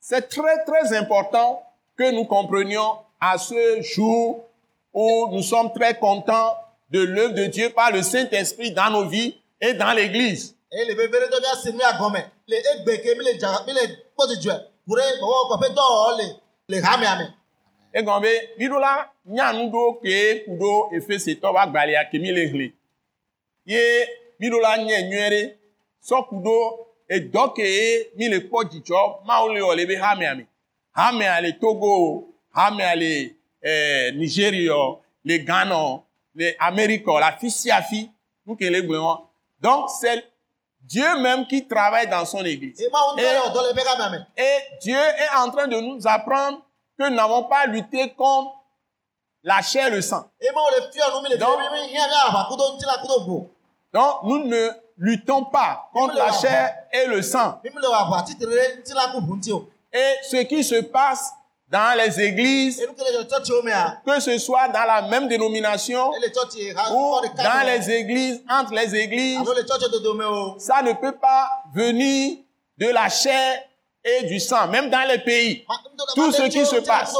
C'est 0.00 0.28
très 0.28 0.64
très 0.64 0.96
important 0.96 1.62
que 1.96 2.10
nous 2.10 2.24
comprenions 2.24 2.98
à 3.20 3.38
ce 3.38 3.80
jour 3.82 4.44
où 4.92 5.28
nous 5.30 5.42
sommes 5.44 5.72
très 5.72 5.96
contents 5.96 6.56
de 6.90 7.02
l'œuvre 7.02 7.34
de 7.34 7.44
Dieu 7.44 7.70
par 7.70 7.92
le 7.92 8.02
Saint-Esprit 8.02 8.72
dans 8.72 8.90
nos 8.90 9.06
vies 9.08 9.40
et 9.60 9.74
dans 9.74 9.92
l'Église. 9.92 10.56
were 14.86 15.02
gbɔwɔ 15.18 15.40
kɔ 15.48 15.54
ƒe 15.62 15.68
dɔwɔwɔ 15.76 16.16
le 16.18 16.26
le 16.68 16.80
hame 16.86 17.06
ame. 17.12 17.26
egɔn 17.98 18.20
be 18.22 18.30
miɖola 18.58 18.90
nyanu 19.26 19.70
ɖo 19.72 19.82
kee 20.02 20.44
ku 20.44 20.52
ɖo 20.60 20.70
efesitɔ 20.96 21.48
ƒe 21.54 21.58
agbalia 21.64 22.04
kemi 22.10 22.30
le 22.32 22.42
hli 22.52 22.66
ye 23.66 23.80
miɖola 24.40 24.70
nye 24.84 24.96
nyuie 25.08 25.28
ɖe 25.32 25.40
sɔku 26.08 26.34
ɖo 26.44 26.56
edɔ 27.14 27.42
kee 27.56 28.06
mi 28.16 28.28
le 28.28 28.38
kpɔ 28.40 28.58
dzidzɔ 28.70 29.00
mawo 29.26 29.48
le 29.54 29.60
wɔ 29.60 29.76
le 29.76 29.86
be 29.86 29.94
hame 29.96 30.24
ame 30.32 30.44
hame 30.98 31.22
ale 31.36 31.52
togo 31.60 32.28
hame 32.54 32.80
ale 32.80 33.12
ɛɛ 33.64 34.16
nigeria 34.16 34.78
le 35.24 35.38
ghana 35.38 36.02
le 36.34 36.46
amerika 36.58 37.12
la 37.20 37.28
afi 37.32 37.50
sia 37.50 37.76
afi 37.76 38.10
nuke 38.46 38.66
le 38.70 38.80
gblẽ 38.82 38.98
wɔn 39.06 39.18
donc 39.60 39.90
c'est 40.00 40.24
dieu 40.82 41.18
même 41.20 41.46
qui 41.46 41.66
travaille 41.66 42.08
dans 42.08 42.24
son 42.24 42.44
église 42.44 42.80
e 42.80 42.88
Et- 44.36 44.78
Dieu 44.80 44.96
est 44.96 45.36
en 45.36 45.50
train 45.50 45.66
de 45.68 45.76
nous 45.80 46.06
apprendre 46.06 46.60
que 46.98 47.08
nous 47.08 47.14
n'avons 47.16 47.44
pas 47.44 47.66
lutté 47.66 48.12
contre 48.14 48.54
la 49.42 49.60
chair 49.62 49.88
et 49.88 49.90
le 49.90 50.02
sang. 50.02 50.24
e 50.40 51.38
Donc- 53.92 54.22
nous 54.24 54.44
ne 54.44 54.70
luttons 54.98 55.44
pas 55.44 55.88
contre 55.92 56.14
la 56.14 56.32
chair 56.32 56.74
et 56.92 57.06
le 57.06 57.22
sang. 57.22 57.60
Et 59.92 60.14
ce 60.22 60.36
qui 60.44 60.62
se 60.64 60.80
passe 60.82 61.32
dans 61.72 61.96
les 61.96 62.20
églises, 62.20 62.76
que 64.04 64.20
ce 64.20 64.36
soit 64.38 64.68
dans 64.68 64.84
la 64.84 65.02
même 65.08 65.26
dénomination 65.26 66.10
ou 66.92 67.14
dans 67.42 67.66
les 67.66 67.90
églises, 67.90 68.42
entre 68.48 68.72
les 68.74 68.94
églises, 68.94 69.38
alo 69.40 69.54
le 69.54 69.62
tsɔtsi 69.62 69.90
dodome 69.90 70.20
o 70.20 70.58
ça 70.58 70.82
ne 70.82 70.92
peut 70.92 71.16
pas 71.18 71.48
venir 71.74 72.36
de 72.76 72.88
la 72.88 73.08
chair 73.08 73.62
et 74.04 74.24
du 74.24 74.38
sang, 74.38 74.68
même 74.68 74.90
dans 74.90 75.06
les 75.08 75.18
pays. 75.18 75.64
Ŋutɔ- 75.66 76.14
Tout 76.14 76.32
ce 76.32 76.42
qui 76.50 76.66
se 76.66 76.76
passe. 76.86 77.12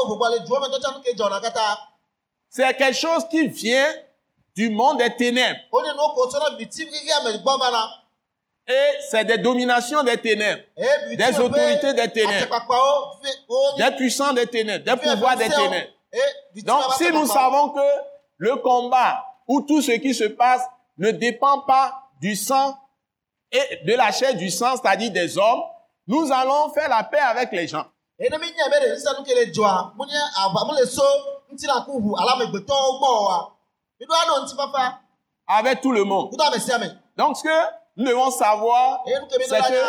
C'est 2.49 2.77
quelque 2.77 2.95
chose 2.95 3.23
qui 3.31 3.47
vient 3.47 3.91
du 4.55 4.69
monde 4.69 4.99
des 4.99 5.15
ténèbres. 5.15 5.59
Et 8.67 8.73
c'est 9.09 9.25
des 9.25 9.37
dominations 9.39 10.03
des 10.03 10.17
ténèbres. 10.17 10.61
viti 11.09 11.17
Des 11.17 11.39
autorités 11.39 11.93
des 11.93 12.07
ténèbres. 12.11 12.47
fi- 13.21 13.45
wo 13.49 13.77
des 13.77 13.91
puissants 13.97 14.33
des 14.33 14.47
ténèbres, 14.47 14.85
des 14.85 14.95
pouvoirs 15.01 15.35
des 15.37 15.49
ténèbres. 15.49 15.89
Eh, 16.13 16.61
Donc, 16.61 16.81
si 16.97 17.11
nous 17.11 17.25
savons 17.33 17.69
que 17.69 17.81
le 18.37 18.55
combat 18.57 19.25
ou 19.47 19.61
tout 19.61 19.81
ce 19.81 19.91
qui 19.93 20.13
se 20.13 20.25
passe 20.25 20.61
ne 20.97 21.11
dépend 21.11 21.59
pas 21.61 22.03
du 22.21 22.35
sang 22.35 22.77
et 23.51 23.79
de 23.85 23.93
la 23.95 24.11
chair 24.11 24.33
du 24.35 24.49
sang, 24.49 24.75
c'est-à-dire 24.81 25.11
des 25.11 25.37
hommes, 25.37 25.63
nous 26.07 26.31
allons 26.31 26.69
faire 26.73 26.87
la 26.87 27.03
paix 27.03 27.19
avec 27.19 27.51
les 27.51 27.67
gens. 27.67 27.85
Avec 35.47 35.81
tout 35.81 35.91
le 35.91 36.03
monde. 36.05 36.31
Donc, 37.17 37.35
ce 37.37 37.43
que 37.43 37.82
nous 37.95 38.05
devons 38.05 38.31
savoir, 38.31 39.03
c'est 39.05 39.59
que 39.59 39.83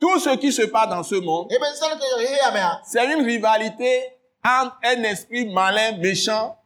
tout 0.00 0.18
ce 0.20 0.30
qui 0.36 0.52
se 0.52 0.62
passe 0.62 0.88
dans 0.88 1.02
ce 1.02 1.16
monde, 1.16 1.48
mea 2.52 2.80
c'est 2.84 3.04
une 3.12 3.24
rivalité 3.24 4.02
entre 4.44 4.76
un 4.84 5.02
esprit 5.02 5.52
malin, 5.52 5.96
méchant, 5.98 6.56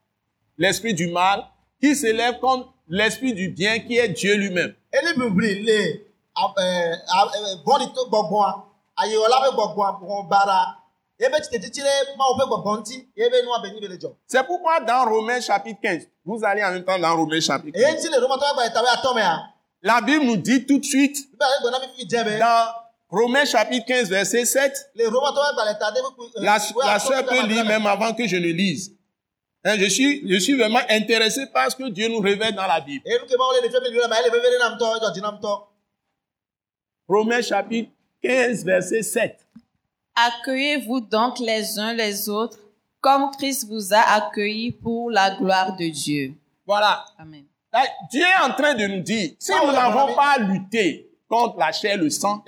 l'esprit 0.58 0.94
du 0.94 1.08
mal, 1.08 1.44
qui 1.80 1.96
s'élève 1.96 2.38
contre 2.40 2.68
l'esprit 2.88 3.32
du 3.32 3.48
bien 3.48 3.78
qui 3.80 3.96
est 3.96 4.08
Dieu 4.08 4.36
lui-même. 4.36 4.74
eh, 4.92 4.98
eh, 5.02 5.14
C'est 14.26 14.44
pourquoi 14.46 14.80
dans 14.80 15.04
Romains 15.04 15.40
chapitre 15.40 15.80
15, 15.82 16.08
vous 16.24 16.40
allez 16.44 16.62
en 16.64 16.72
même 16.72 16.84
temps 16.84 16.98
dans 16.98 17.16
Romains 17.16 17.40
chapitre 17.40 17.78
eye 17.78 17.84
15, 17.84 18.02
la 19.82 20.00
Bible 20.00 20.24
nous 20.24 20.36
dit 20.36 20.64
tout 20.64 20.78
de 20.78 20.84
suite 20.84 21.16
dans 21.38 22.72
Romains 23.08 23.44
chapitre 23.44 23.84
15, 23.86 24.08
verset 24.08 24.46
7, 24.46 24.90
le 24.94 25.06
romatɔ 25.08 25.52
gba 25.52 25.64
le 25.70 25.78
ta 25.78 25.90
de 25.90 26.00
be 26.00 26.30
la, 26.36 26.58
la 26.86 26.98
soeur 26.98 27.26
peut 27.26 27.46
lire 27.46 27.64
même 27.66 27.86
avant 27.86 28.14
que 28.14 28.26
je 28.26 28.36
ne 28.36 28.46
lise. 28.46 28.96
Hein, 29.64 29.76
je, 29.78 29.84
suis, 29.84 30.26
je 30.26 30.38
suis 30.38 30.56
vraiment 30.56 30.80
intéressé 30.88 31.46
par 31.52 31.70
ce 31.70 31.76
que 31.76 31.88
Dieu 31.90 32.08
nous 32.08 32.20
révèle 32.20 32.54
dans 32.54 32.66
la 32.66 32.80
Bible. 32.80 33.04
tɔ 35.40 35.68
Romains 37.06 37.42
chapitre 37.42 37.90
15, 38.22 38.64
verset 38.64 39.02
7. 39.02 39.46
Accueillez-vous 40.14 41.00
donc 41.00 41.38
les 41.38 41.78
uns 41.78 41.92
les 41.92 42.28
autres 42.30 42.58
comme 43.00 43.30
Christ 43.36 43.66
vous 43.68 43.92
a 43.92 44.00
accueillis 44.00 44.72
pour 44.72 45.10
la 45.10 45.32
gloire 45.36 45.76
de 45.76 45.88
Dieu. 45.88 46.34
Voilà. 46.66 47.04
Amen. 47.18 47.44
Dieu 48.10 48.22
est 48.22 48.44
en 48.44 48.52
train 48.54 48.74
de 48.74 48.86
nous 48.86 49.00
dire, 49.00 49.30
si 49.38 49.52
Ah, 49.52 49.60
nous 49.64 49.72
n'avons 49.72 50.14
pas 50.14 50.36
lutté 50.38 51.08
contre 51.28 51.58
la 51.58 51.72
chair 51.72 51.94
et 51.94 51.96
le 51.96 52.10
sang, 52.10 52.42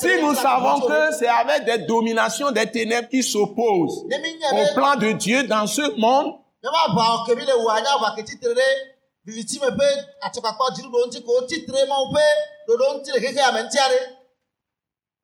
si 0.00 0.20
nous 0.20 0.34
savons 0.34 0.80
que 0.80 1.12
c'est 1.16 1.28
avec 1.28 1.64
des 1.64 1.78
dominations 1.86 2.50
des 2.50 2.66
ténèbres 2.70 3.08
qui 3.08 3.22
s'opposent 3.22 4.04
au 4.52 4.74
plan 4.74 4.96
de 4.96 5.12
Dieu 5.12 5.44
dans 5.44 5.66
ce 5.68 5.82
monde, 6.00 6.34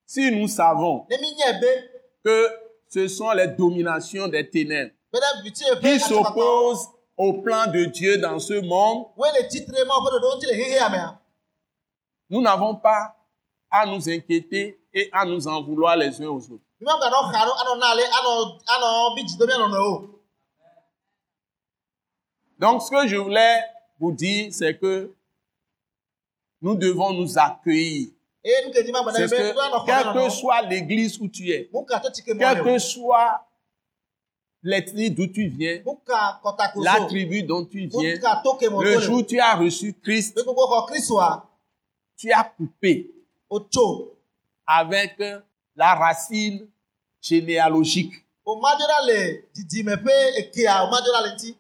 si 0.07 0.31
nous 0.31 0.47
savons 0.49 1.07
que 2.25 2.49
ce 2.89 3.09
sont 3.09 3.33
les 3.33 3.49
dominations 3.49 4.29
des 4.29 4.49
ténèbres 4.49 4.93
qui 5.81 5.99
s'opposent 6.01 6.89
au 7.17 7.35
plan 7.43 7.71
de 7.71 7.85
Dieu 7.85 8.19
dans 8.19 8.39
ce 8.39 8.55
monde. 8.61 9.07
Nous 12.31 12.41
n'avons 12.43 12.75
pas 12.77 13.15
à 13.71 13.87
nous 13.87 14.09
inquiéter 14.09 14.81
et 14.93 15.09
à 15.13 15.25
nous 15.25 15.47
en 15.47 15.63
vouloir 15.63 15.97
les 15.97 16.21
uns 16.23 16.29
aux 16.29 16.51
autres. 16.51 16.65
Donc, 22.59 22.83
ce 22.83 22.91
que 22.91 23.09
je 23.09 23.17
voulais 23.17 23.59
vous 23.99 24.13
dire, 24.13 24.53
c'est 24.53 24.79
que 24.79 25.13
nous 26.61 26.75
devons 26.75 27.13
nous 27.13 27.39
accueillir. 27.39 28.11
que, 29.29 29.87
quelle 29.87 30.13
que 30.13 30.31
soit 30.31 30.63
l'église 30.63 31.19
où 31.21 31.29
tu 31.29 31.51
es, 31.51 31.71
quelle 32.39 32.59
le 32.59 32.65
que 32.65 32.79
soit 32.79 33.41
l'ethnie 34.65 35.11
d'où 35.11 35.27
tu 35.27 35.47
viens, 35.49 35.83
la 36.83 36.95
tribu 37.09 37.43
dont 37.43 37.65
tu 37.65 37.87
viens, 38.01 38.19
le 38.83 38.95
jour 39.01 39.19
où 39.19 39.23
tu 39.23 39.39
as 39.39 39.55
reçu 39.57 39.95
Christ, 40.03 40.35
tu 42.17 42.33
as 42.33 42.45
coupé 42.57 43.11
avec 44.67 45.19
la 45.77 45.95
racine 45.95 46.67
généalogique. 47.21 48.13
Ŋuti 51.31 51.57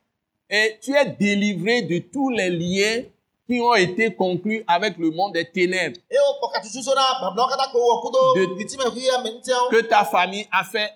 et 0.50 0.78
tu 0.80 0.94
es 0.94 1.04
délivré 1.06 1.82
de 1.82 1.98
tous 1.98 2.30
les 2.30 2.50
liens 2.50 3.04
qui 3.46 3.60
ont 3.60 3.74
été 3.74 4.14
conclus 4.14 4.62
avec 4.66 4.96
le 4.98 5.10
monde 5.10 5.32
des 5.34 5.44
ténèbres. 5.50 5.98
De- 8.34 8.46
que 9.70 9.80
ta 9.82 10.04
famille 10.04 10.46
a 10.50 10.64
fait, 10.64 10.90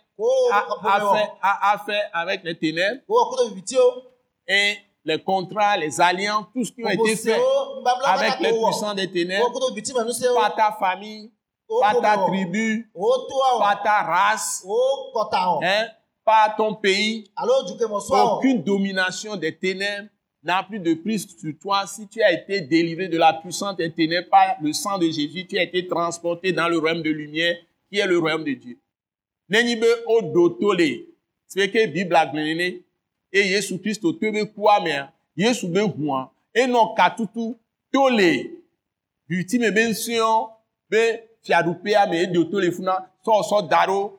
a, 0.52 0.60
kɔ 0.68 0.74
a 0.84 1.78
fait, 1.86 2.02
a, 2.02 2.18
a 2.18 2.20
avec 2.20 2.42
les 2.44 2.58
ténèbres. 2.58 3.00
Vivitiwo 3.48 3.82
et 4.46 4.76
les 5.04 5.22
contrats, 5.22 5.76
les 5.76 6.00
alliances, 6.00 6.46
tout 6.52 6.64
ce 6.64 6.72
qui 6.72 6.84
ont 6.84 6.88
été 6.88 7.16
fait 7.16 7.40
avec 8.04 8.40
les 8.40 8.52
puissants 8.52 8.94
des 8.94 9.10
ténèbres, 9.10 9.48
nusewo 10.04 10.34
par 10.34 10.54
ta 10.54 10.76
famille, 10.78 11.30
par 11.80 12.00
ta 12.00 12.16
tribu, 12.26 12.90
par 13.58 13.82
ta 13.82 14.02
race, 14.02 14.64
hein, 15.62 15.86
par 16.24 16.56
ton 16.56 16.74
pays. 16.74 17.30
Aucune 18.10 18.62
domination 18.62 19.36
des 19.36 19.56
ténèbres 19.56 20.08
n'a 20.42 20.62
plus 20.62 20.78
de 20.80 20.94
prise 20.94 21.26
sur 21.38 21.52
toi. 21.60 21.86
Si 21.86 22.06
tu 22.08 22.22
as 22.22 22.32
été 22.32 22.60
délivré 22.60 23.08
de 23.08 23.18
la 23.18 23.32
puissance 23.34 23.76
des 23.76 23.92
ténèbres 23.92 24.28
par 24.30 24.56
le 24.60 24.72
sang 24.72 24.98
de 24.98 25.06
Jésus, 25.06 25.46
tu 25.46 25.58
as 25.58 25.62
été 25.62 25.86
transporté 25.86 26.52
dans 26.52 26.68
le 26.68 26.78
royaume 26.78 27.02
de 27.02 27.10
lumière 27.10 27.56
qui 27.90 27.98
est 27.98 28.06
le 28.06 28.18
royaume 28.18 28.44
de 28.44 28.52
Dieu. 28.52 28.78
Nenyi 29.48 29.76
be 29.80 29.86
o 30.06 30.20
do 30.20 30.50
to 30.60 30.72
le, 30.72 31.06
c'est 31.46 31.70
que 31.70 31.86
Bible 31.86 32.14
agblẽ 32.16 32.54
ne, 32.54 32.82
et 33.32 33.46
Yesu 33.48 33.78
Christo 33.78 34.12
to 34.12 34.30
be 34.32 34.44
kua 34.54 34.80
mea, 34.80 35.10
Yesu 35.36 35.68
be 35.68 35.80
hua, 35.80 36.30
e 36.54 36.66
no 36.66 36.94
katutu 36.94 37.56
to 37.92 38.08
le, 38.08 38.50
buti 39.28 39.58
me 39.58 39.70
be 39.70 39.88
nsuo, 39.88 40.50
be 40.90 41.20
fiaɖuƒea 41.42 42.06
me. 42.10 42.16
Edo 42.22 42.44
to 42.44 42.58
le 42.60 42.70
funa, 42.70 42.94
sɔsɔ 43.24 43.68
da 43.70 43.86
ɖo, 43.86 44.12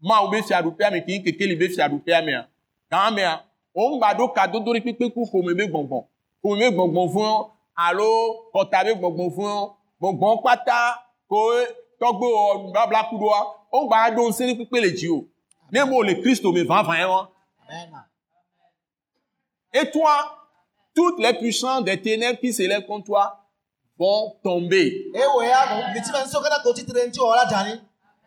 mawu 0.00 0.30
be 0.30 0.42
fiaɖuƒea 0.42 0.92
me. 0.92 1.00
Kii 1.06 1.22
keke 1.24 1.46
li 1.46 1.56
be 1.56 1.68
fiaɖuƒea 1.68 2.24
mea. 2.24 2.48
Gã 2.90 3.10
mea, 3.10 3.42
wo 3.74 3.96
ŋgba 3.96 4.14
ɖo 4.18 4.32
kadodo 4.34 4.72
ɖe 4.72 4.80
kpekpe 4.80 5.10
ku 5.14 5.24
ƒome 5.32 5.54
be 5.56 5.64
gbɔngbɔn. 5.66 6.04
Ƒome 6.44 6.58
be 6.60 6.70
gbɔngbɔn 6.76 7.08
vɔ̃ 7.14 7.50
alo 7.76 8.06
kɔta 8.52 8.84
be 8.84 8.92
gbɔngbɔn 8.94 9.28
vɔ̃. 9.36 9.70
Gbɔngbɔn 10.00 10.38
kpata 10.40 10.78
ko 11.28 11.38
tɔgbe 12.00 12.26
wɔ 12.26 12.62
nubabla 12.62 13.08
ku 13.10 13.16
ɖoa, 13.18 13.40
ŋusẽ 13.72 14.46
ɖe 14.46 14.54
kpekpe 14.54 14.80
le 14.80 14.90
dzi 14.90 15.08
o. 15.08 15.26
Ne 15.72 15.84
mo 15.84 16.02
le 16.02 16.14
Kristo 16.14 16.52
me. 16.52 16.66
Amen. 16.70 17.28
Et 19.72 19.90
toi, 19.90 20.46
toutes 20.94 21.18
les 21.20 21.34
puissances 21.34 21.84
des 21.84 22.00
ténèbres 22.00 22.40
qui 22.40 22.52
s'élèvent 22.52 22.86
contre 22.86 23.06
toi 23.06 23.44
vont 23.98 24.36
tomber. 24.42 25.10
wɔ 25.14 25.42
la 27.34 27.46
dzani 27.46 27.80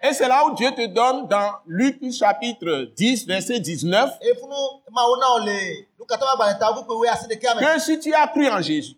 Et 0.04 0.14
c'est 0.14 0.28
là 0.28 0.44
où 0.46 0.56
Dieu 0.56 0.72
te 0.72 0.88
donne 0.88 1.28
dans 1.28 1.52
Luc 1.68 2.00
chapitre 2.12 2.92
10, 2.96 3.28
verset 3.28 3.60
19, 3.60 4.18
eye 4.22 4.34
funu 4.36 4.56
mawo 4.90 5.16
na 5.18 5.28
wo 5.34 5.40
le 5.46 5.86
lukatã 6.00 6.26
ƒe 6.26 6.32
agbalẽta 6.34 6.74
kpekpe 6.74 6.94
wo 6.94 7.06
asi 7.08 7.28
ɖekea 7.28 7.56
me 7.56 7.62
que 7.62 7.80
si 7.80 8.00
tu 8.00 8.14
as 8.14 8.28
cru 8.28 8.48
en 8.50 8.62
Jésus, 8.62 8.96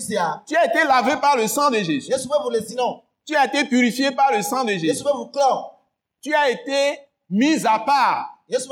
sia 0.00 0.42
tu 0.46 0.56
as 0.56 0.64
été 0.64 0.84
lavé 0.84 1.16
par 1.16 1.36
le 1.36 1.46
sang 1.46 1.70
de 1.70 1.76
Jésus, 1.76 2.10
tu 3.26 3.36
as 3.36 3.46
été 3.46 3.64
purifié 3.64 4.10
par 4.12 4.32
le 4.32 4.42
sang 4.42 4.64
de 4.64 4.72
Jésus, 4.72 5.02
tu 6.20 6.34
as 6.34 6.50
été 6.50 6.98
mis 7.30 7.66
à 7.66 7.78
part, 7.78 8.28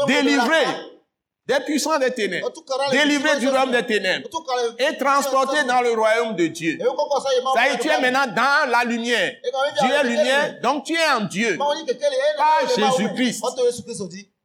délivré 0.06 0.64
des 1.46 1.60
puissants 1.64 1.98
des 1.98 2.12
ténèbres, 2.12 2.48
délivré 2.92 3.38
du 3.40 3.48
royaume 3.48 3.72
des 3.72 3.84
ténèbres 3.84 4.28
et 4.78 4.96
transporté 4.96 5.64
dans 5.64 5.80
le 5.80 5.92
royaume 5.92 6.36
de 6.36 6.46
Dieu. 6.46 6.78
Ça 7.54 7.68
y 7.68 7.74
est, 7.74 7.78
tu 7.78 7.88
es 7.88 8.00
maintenant 8.00 8.26
dans 8.32 8.70
la 8.70 8.84
lumière. 8.84 9.32
Dieu 9.80 9.90
est 9.90 10.04
lumière, 10.04 10.60
donc 10.62 10.84
tu 10.84 10.94
es 10.94 11.10
en 11.10 11.22
Dieu. 11.22 11.56
Par. 11.58 11.74
Jésus-Christ. 12.76 13.42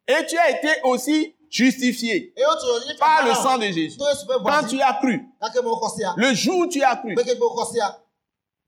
Et 0.07 0.25
tu 0.27 0.37
as 0.37 0.49
été 0.51 0.69
aussi 0.83 1.35
justifié 1.49 2.33
par 2.99 3.25
le 3.25 3.33
sang 3.33 3.57
de 3.57 3.65
Jésus. 3.65 3.97
Quand 4.43 4.67
tu 4.67 4.81
as 4.81 4.93
cru, 4.93 5.21
le 6.17 6.33
jour 6.33 6.57
où 6.59 6.67
tu 6.67 6.81
as 6.83 6.95
cru, 6.95 7.15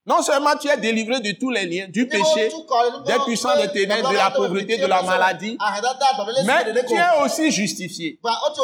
non 0.08 0.22
seulement 0.22 0.56
tu 0.56 0.70
es 0.70 0.78
délivré 0.78 1.20
de 1.20 1.32
tous 1.38 1.50
les 1.52 1.66
liens, 1.66 1.88
du 1.90 2.08
péché, 2.08 2.50
des 3.06 3.20
puissants 3.26 3.56
des 3.58 3.68
ténèbres, 3.72 4.10
de 4.10 4.16
la 4.16 4.32
pauvreté, 4.32 4.78
de 4.78 4.86
la 4.88 5.02
maladie, 5.04 5.58
mais 6.46 6.64
tu 6.88 6.96
es 6.96 7.24
aussi 7.26 7.52
justifié. 7.52 8.20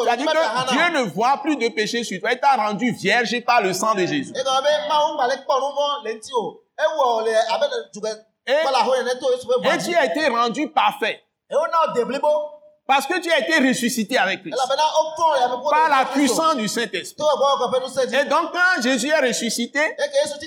C'est-à-dire 0.06 0.26
que 0.32 0.72
Dieu 0.72 1.00
ne 1.00 1.04
voit 1.10 1.38
plus 1.44 1.58
de 1.58 1.68
péché 1.70 2.04
sur 2.04 2.20
toi. 2.22 2.32
Il 2.32 2.40
t'a 2.40 2.56
rendu 2.56 2.92
vierge 2.92 3.40
par 3.46 3.62
le 3.62 3.74
sang 3.74 3.94
de 3.94 4.06
Jésus. 4.06 4.34
Et, 8.46 8.52
et 8.52 9.78
tu 9.78 9.96
as 9.96 10.06
été 10.06 10.28
rendu 10.28 10.70
parfait 10.70 11.24
parce 12.86 13.06
que 13.08 13.20
tu 13.22 13.32
as 13.32 13.40
été 13.40 13.66
ressuscité 13.68 14.18
avec 14.18 14.42
Christ. 14.42 14.58
Par 15.70 15.90
la 15.90 16.06
puissance 16.06 16.56
du 16.58 16.68
Saint-Esprit. 16.68 17.24
Et 18.14 18.26
donc 18.26 18.52
quand 18.52 18.82
Jésus 18.82 19.10
est 19.10 19.28
ressuscité, 19.28 19.80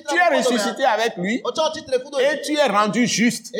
tu 0.08 0.16
es 0.16 0.36
ressuscité 0.36 0.84
avec 0.84 1.16
lui 1.16 1.42
et 2.20 2.40
tu 2.42 2.56
es 2.58 2.66
rendu 2.66 3.06
juste 3.06 3.54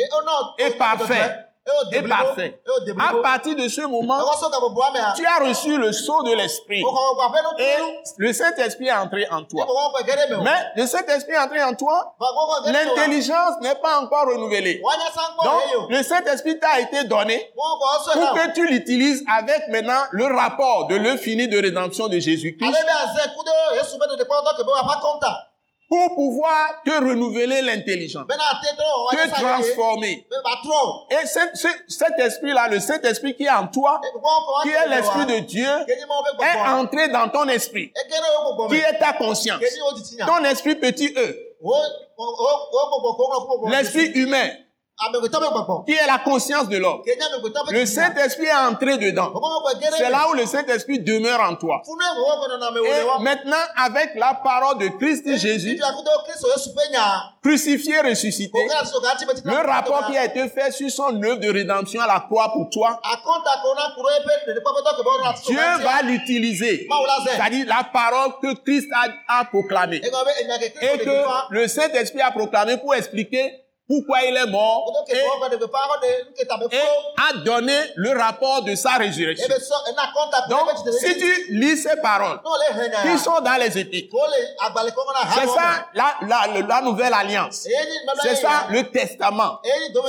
et 0.59 0.69
parfait. 0.71 1.46
Et 1.91 2.01
parfait. 2.01 2.61
eye 2.65 2.71
o 2.71 2.79
de 2.85 2.91
À 2.91 3.21
partir 3.21 3.55
de 3.55 3.67
ce 3.67 3.81
moment, 3.81 4.17
gaboboa 4.17 4.91
mea 4.91 5.13
tu 5.15 5.25
as 5.25 5.39
reçu 5.47 5.77
le 5.77 5.91
sceau 5.91 6.23
de 6.23 6.33
l'Esprit. 6.33 6.83
Et 7.59 7.75
le 8.17 8.33
Saint-Esprit 8.33 8.87
est 8.87 8.93
entré 8.93 9.27
en 9.29 9.43
toi. 9.43 9.65
Mais 10.43 10.81
le 10.81 10.87
Saint-Esprit 10.87 11.33
est 11.33 11.39
entré 11.39 11.63
en 11.63 11.73
toi, 11.73 12.15
l'intelligence 12.65 13.61
n'est 13.61 13.75
pas 13.75 13.99
encore 13.99 14.27
renouvelée. 14.27 14.81
Donc, 15.43 15.89
le 15.89 16.03
Saint-Esprit 16.03 16.59
t'a 16.59 16.79
été 16.79 17.03
donné 17.05 17.51
pour 17.55 18.33
que 18.33 18.53
tu 18.53 18.67
l'utilises 18.67 19.23
avec 19.31 19.67
maintenant 19.69 20.03
le 20.11 20.25
rapport 20.25 20.87
de 20.87 20.97
finie 21.17 21.47
de 21.47 21.59
rédemption 21.59 22.07
de 22.07 22.19
Jésus-Christ 22.19 22.75
pour 25.89 26.15
pouvoir 26.15 26.81
te 26.85 26.91
renouveler 26.91 27.61
l'intelligence, 27.61 28.25
te 29.11 29.15
transformer. 29.41 30.27
Et 31.09 31.25
cet, 31.27 31.55
ce- 31.55 31.67
cet 31.87 32.19
esprit-là, 32.19 32.67
le 32.67 32.79
Saint-Esprit 32.79 33.35
qui 33.35 33.43
est 33.43 33.49
en 33.49 33.67
toi, 33.67 34.01
e 34.03 34.07
qui 34.63 34.69
est 34.69 34.87
l'Esprit 34.89 35.25
de 35.25 35.39
Dieu, 35.45 35.69
est 36.43 36.57
entré 36.81 37.07
dans 37.09 37.29
ton 37.29 37.47
esprit, 37.47 37.91
qui 38.69 38.75
est 38.75 38.99
ta 38.99 39.13
conscience. 39.13 39.61
Ton 40.27 40.43
esprit 40.43 40.75
petit 40.75 41.13
E, 41.15 41.35
l'esprit 43.71 44.11
humain, 44.15 44.49
qui 45.85 45.91
est 45.93 46.07
la 46.07 46.17
conscience 46.17 46.67
de 46.67 46.77
l'homme? 46.77 47.01
Le 47.71 47.85
Saint-Esprit 47.85 48.45
est 48.47 48.53
entré 48.53 48.97
dedans. 48.97 49.31
C'est 49.95 50.09
là 50.09 50.27
où 50.29 50.33
le 50.33 50.45
Saint-Esprit 50.45 50.99
demeure 50.99 51.39
en 51.41 51.55
toi. 51.55 51.83
Et 51.85 53.23
maintenant, 53.23 53.57
avec 53.75 54.15
la 54.15 54.33
parole 54.43 54.79
de 54.79 54.87
Christ 54.97 55.37
Jésus, 55.37 55.79
ƒe 55.79 56.91
nya. 56.91 57.33
crucifié, 57.43 58.01
ressuscité, 58.01 58.57
le 59.45 59.67
rapport 59.67 60.07
qui 60.07 60.17
a 60.17 60.25
été 60.25 60.49
fait 60.49 60.71
sur 60.71 60.89
son 60.89 61.21
œuvre 61.23 61.39
de 61.39 61.49
rédemption 61.49 62.01
à 62.01 62.07
la 62.07 62.19
croix 62.21 62.51
pour 62.51 62.69
toi, 62.69 62.99
Dieu 65.45 65.57
va 65.57 66.01
l'utiliser. 66.03 66.87
C'est-à-dire 67.27 67.67
la 67.67 67.83
parole 67.83 68.31
que 68.41 68.55
Christ 68.63 68.89
a, 68.93 69.41
a 69.41 69.45
proclamée. 69.45 70.01
Et 70.81 70.97
que 70.97 71.53
le 71.53 71.67
Saint-Esprit 71.67 72.21
a 72.21 72.31
proclamé 72.31 72.77
pour 72.77 72.95
expliquer 72.95 73.66
pourquoi 73.87 74.21
il 74.23 74.35
est 74.35 74.47
mort? 74.47 74.91
Et, 75.09 75.21
a 77.17 77.37
donné 77.37 77.79
le 77.95 78.11
rapport 78.19 78.63
de 78.63 78.75
sa 78.75 78.91
résurrection. 78.93 79.47
Ko 79.47 80.49
Donc, 80.49 80.69
si 80.99 81.17
tu 81.17 81.53
lis 81.53 81.77
ces 81.77 81.95
paroles 82.01 82.39
qui 83.03 83.17
sont 83.17 83.39
dans 83.41 83.55
les 83.55 83.67
ha 83.67 83.83
c'est 85.35 85.47
ça 85.47 85.87
la, 85.93 86.15
la, 86.27 86.61
la 86.67 86.81
nouvelle 86.81 87.13
alliance. 87.13 87.67
C'est 88.21 88.35
ça 88.35 88.67
le 88.69 88.83
testament. 88.91 89.61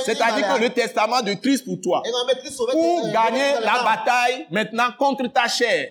C'est-à-dire 0.03 0.53
que 0.53 0.59
le 0.59 0.69
testament 0.71 1.21
de 1.21 1.33
Christ 1.35 1.63
pour 1.65 1.79
toi. 1.81 2.03
Pour 2.71 3.07
gagner 3.11 3.53
eh, 3.59 3.65
la 3.65 3.83
bataille 3.83 4.47
maintenant 4.51 4.89
contre 4.97 5.27
ta 5.27 5.47
chair. 5.47 5.87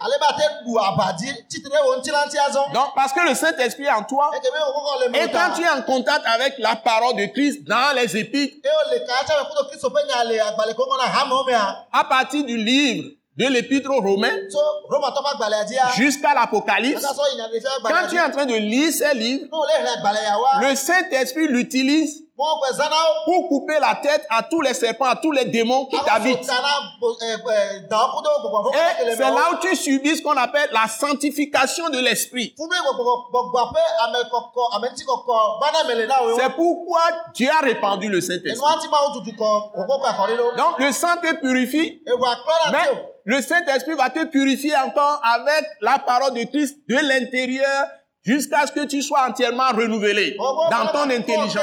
Donc, 2.74 2.86
parce 2.94 3.12
que 3.12 3.28
le 3.28 3.34
Saint-Esprit 3.34 3.84
est 3.84 3.90
en 3.90 4.02
toi, 4.02 4.30
et 5.14 5.30
quand 5.30 5.54
tu 5.56 5.62
es 5.62 5.68
en 5.68 5.82
contact 5.82 6.24
avec 6.26 6.58
la 6.58 6.76
parole 6.76 7.16
de 7.16 7.26
Christ 7.26 7.64
dans 7.64 7.77
les 7.94 8.16
mɛa. 11.44 11.86
à 11.92 12.04
partir 12.04 12.44
du 12.44 12.56
livre 12.56 13.10
de 13.36 13.46
l'épître 13.46 13.90
aux 13.90 14.00
Romains 14.00 14.34
jusqu'à 15.96 16.34
l'Apocalypse, 16.34 17.06
quand 17.84 18.08
tu 18.08 18.16
es 18.16 18.20
en 18.20 18.30
train 18.30 18.46
de 18.46 18.54
lire 18.54 18.92
ces 18.92 19.14
livres, 19.14 19.46
le 20.60 20.74
Saint-Esprit 20.74 21.46
l'utilise 21.48 22.27
Pour 23.24 23.48
couper 23.48 23.78
la 23.80 23.96
tête 23.96 24.24
à 24.30 24.42
tous 24.44 24.60
les 24.60 24.74
serpents, 24.74 25.06
à 25.06 25.16
tous 25.16 25.32
les 25.32 25.44
démons 25.46 25.86
qui 25.86 25.96
t'habitent. 26.04 26.38
Et 28.74 29.10
c'est 29.16 29.18
là 29.18 29.50
où 29.52 29.56
tu 29.60 29.74
subis 29.74 30.16
ce 30.16 30.22
qu'on 30.22 30.36
appelle 30.36 30.70
la 30.72 30.86
sanctification 30.86 31.88
de 31.90 31.98
l'esprit. 31.98 32.54
C'est 36.38 36.54
pourquoi 36.54 37.00
Dieu 37.34 37.48
a 37.50 37.60
répandu 37.64 38.08
le 38.08 38.20
Saint-Esprit. 38.20 38.54
Donc 40.56 40.78
le 40.78 40.92
sang 40.92 41.16
te 41.20 41.34
purifie, 41.40 42.02
mais 42.70 43.04
le 43.24 43.42
Saint-Esprit 43.42 43.94
va 43.94 44.10
te 44.10 44.24
purifier 44.26 44.76
encore 44.76 45.20
avec 45.24 45.64
la 45.80 45.98
parole 45.98 46.34
de 46.34 46.44
Christ 46.44 46.76
de 46.88 46.96
l'intérieur 46.96 47.86
jusqu'à 48.22 48.66
ce 48.66 48.72
que 48.72 48.84
tu 48.86 49.02
sois 49.02 49.26
entièrement 49.28 49.68
renouvelé 49.70 50.36
dans 50.38 50.86
ton 50.92 51.10
intelligence. 51.10 51.62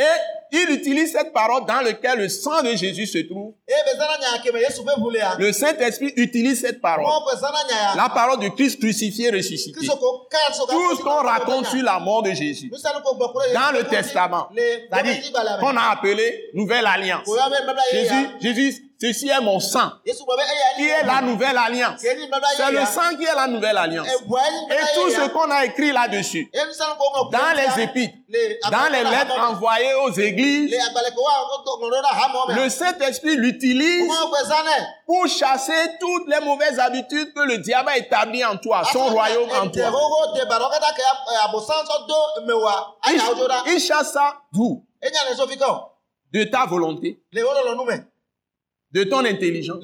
Et 0.00 0.04
il 0.52 0.70
utilise 0.70 1.10
cette 1.10 1.32
parole 1.32 1.66
dans 1.66 1.80
laquelle 1.80 2.18
le 2.20 2.28
sang 2.28 2.62
de 2.62 2.70
Jésus 2.76 3.06
se 3.08 3.18
trouve. 3.18 3.54
Le 5.38 5.50
Saint-Esprit 5.52 6.12
utilise 6.14 6.60
cette 6.60 6.80
parole. 6.80 7.04
La 7.96 8.08
parole 8.08 8.38
de 8.38 8.48
Christ 8.50 8.78
crucifié, 8.78 9.30
ressuscité. 9.30 9.76
Tout 10.70 10.96
ce 10.96 11.02
qu'on 11.02 11.22
raconte 11.22 11.66
sur 11.66 11.82
la 11.82 11.98
mort 11.98 12.22
de 12.22 12.30
Jésus 12.30 12.70
dans 12.70 13.72
le 13.72 13.82
Testament, 13.88 14.48
c'est-à-dire 14.56 15.32
qu'on 15.58 15.76
a 15.76 15.90
appelé 15.90 16.50
Nouvelle 16.54 16.86
Alliance. 16.86 17.26
Jésus, 17.90 18.28
Jésus, 18.40 18.87
ceci 19.00 19.28
est 19.28 19.40
mon 19.40 19.60
sang, 19.60 19.90
qui 20.76 20.88
est 20.88 21.04
la 21.04 21.20
Nouvelle 21.22 21.56
Alliance? 21.56 22.00
C'est 22.56 22.72
le 22.72 22.84
sang 22.86 23.16
qui 23.16 23.24
est 23.24 23.34
la 23.34 23.46
Nouvelle 23.46 23.76
Alliance. 23.76 24.06
Et 24.70 24.94
tout 24.94 25.10
ce 25.10 25.28
qu'on 25.28 25.50
a 25.50 25.64
écrit 25.66 25.92
là-dessus, 25.92 26.50
dans 27.30 27.52
les 27.56 27.82
épîtres, 27.84 28.14
dans 28.70 28.92
les 28.92 29.04
lettres 29.04 29.38
envoyées 29.40 29.94
aux 29.94 30.10
églises, 30.12 30.70
le 32.56 32.68
Saint-Esprit 32.68 33.36
l'utilise 33.36 34.10
pour 35.06 35.26
chasser 35.28 35.96
toutes 36.00 36.28
les 36.28 36.40
mauvaises 36.44 36.78
habitudes 36.78 37.32
que 37.32 37.40
le 37.40 37.58
diable 37.58 37.88
a 37.90 37.96
établies 37.98 38.44
en 38.44 38.56
toi, 38.56 38.82
son 38.92 39.06
royaume 39.10 39.48
en 39.50 39.68
toi. 39.70 39.90
Il, 43.08 43.20
il 43.74 43.80
chasse 43.80 44.12
ça 44.12 44.34
d'où 44.52 44.84
De 46.32 46.44
ta 46.44 46.66
volonté, 46.66 47.22
de 48.92 49.04
ton 49.04 49.24
intelligence, 49.24 49.82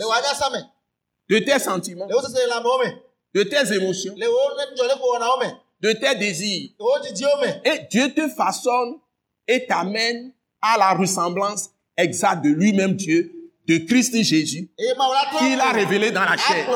de 1.29 1.39
tes 1.39 1.59
sentiments, 1.59 2.07
de 2.07 3.43
tes 3.43 3.73
émotions, 3.75 4.15
de 4.15 5.93
tes 5.93 6.15
désirs. 6.17 6.71
Et 7.65 7.87
Dieu 7.91 8.13
te 8.15 8.29
façonne 8.29 8.99
et 9.47 9.67
t'amène 9.67 10.33
à 10.63 10.79
la 10.79 10.95
ressemblance 10.95 11.71
exacte 11.97 12.45
de 12.45 12.51
lui-même 12.51 12.95
Dieu, 12.95 13.33
de 13.67 13.79
Christ 13.79 14.15
Jésus, 14.23 14.71
qu'il 15.39 15.61
a 15.61 15.73
révélé 15.73 16.11
dans 16.11 16.25
la 16.25 16.37
chair. 16.37 16.67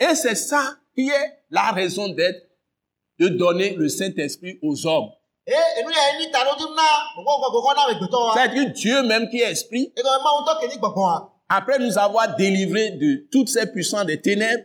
Et 0.00 0.14
c'est 0.14 0.34
ça 0.34 0.76
qui 0.94 1.08
est 1.08 1.38
la 1.50 1.70
raison 1.70 2.08
d'être 2.08 2.48
de 3.18 3.28
donner 3.28 3.74
le 3.74 3.88
Saint-Esprit 3.88 4.58
aux 4.62 4.86
hommes. 4.86 5.10
C'est-à-dire 8.34 8.64
que 8.64 8.70
Dieu 8.70 9.02
même 9.02 9.28
qui 9.28 9.40
est 9.40 9.50
esprit, 9.50 9.92
après 11.54 11.78
nous 11.78 11.98
avoir 11.98 12.34
délivrés 12.34 12.92
de 12.92 13.26
toutes 13.30 13.48
ces 13.48 13.66
puissances 13.66 14.06
des 14.06 14.18
ténèbres 14.20 14.64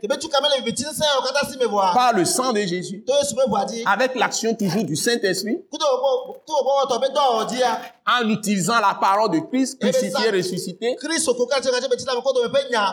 par 1.94 2.14
le 2.14 2.24
sang 2.24 2.54
de 2.54 2.62
Jésus, 2.62 3.04
avec 3.86 4.16
l'action 4.16 4.56
toujours 4.56 4.86
du 4.86 4.96
Saint-Esprit, 4.96 5.58
en 8.08 8.30
utilisant 8.30 8.80
la 8.80 8.98
parole 9.00 9.32
de 9.32 9.40
Christ 9.40 9.80
crucifié, 9.82 10.30
ressuscité, 10.30 10.96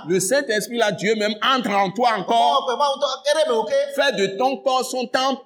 le 0.08 0.20
Saint-Esprit, 0.20 0.78
là, 0.78 0.90
Dieu 0.90 1.14
même, 1.14 1.34
entre 1.42 1.70
en 1.70 1.90
toi 1.92 2.10
encore, 2.18 2.68
fait 3.94 4.16
de 4.16 4.36
ton 4.36 4.56
corps 4.56 4.84
son 4.84 5.06
temple. 5.06 5.42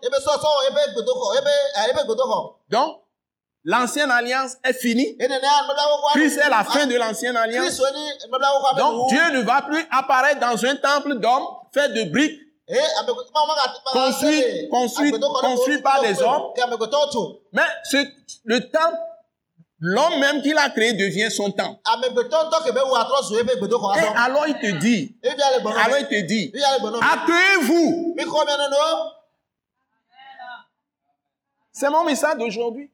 Donc, 2.71 2.97
l'ancienne 3.68 4.11
alliance 4.11 4.52
est 4.64 4.72
finie. 4.72 5.14
Christ 6.14 6.38
est 6.38 6.48
la 6.48 6.64
fin 6.64 6.87
de 6.87 6.96
l'ancienne 6.96 7.37
alliance. 7.37 7.76
Donc, 8.78 9.09
Dieu 9.11 9.31
ne 9.35 9.42
va 9.42 9.62
plus 9.62 9.85
apparaître 9.90 10.40
dans 10.40 10.64
un 10.64 10.76
temple 10.76 11.14
d'hommes 11.22 11.46
fait 11.74 11.88
de 11.90 12.04
briques. 12.11 12.40
Construit, 13.92 14.68
construit, 14.70 15.11
construit 15.40 15.83
par 15.83 16.00
des 16.02 16.14
hommes. 16.22 16.42
Mais 17.52 17.62
ce, 17.85 17.96
le 18.44 18.61
temple, 18.70 18.96
l'homme 19.81 20.18
même 20.18 20.42
qui 20.42 20.52
l'a 20.52 20.68
créé 20.70 20.92
devient 20.94 21.31
son 21.31 21.50
temple. 21.50 21.81
Et 23.98 24.00
alors 24.24 24.46
il 24.48 24.59
te 24.59 24.70
dit, 24.78 25.16
alors 25.85 25.98
il 25.98 26.09
te 26.09 26.20
dit, 26.26 26.52
accueillez-vous. 27.12 28.14
C'est 31.79 31.91
mon 31.91 32.03
message 32.03 32.37
d'aujourd'hui. 32.38 32.91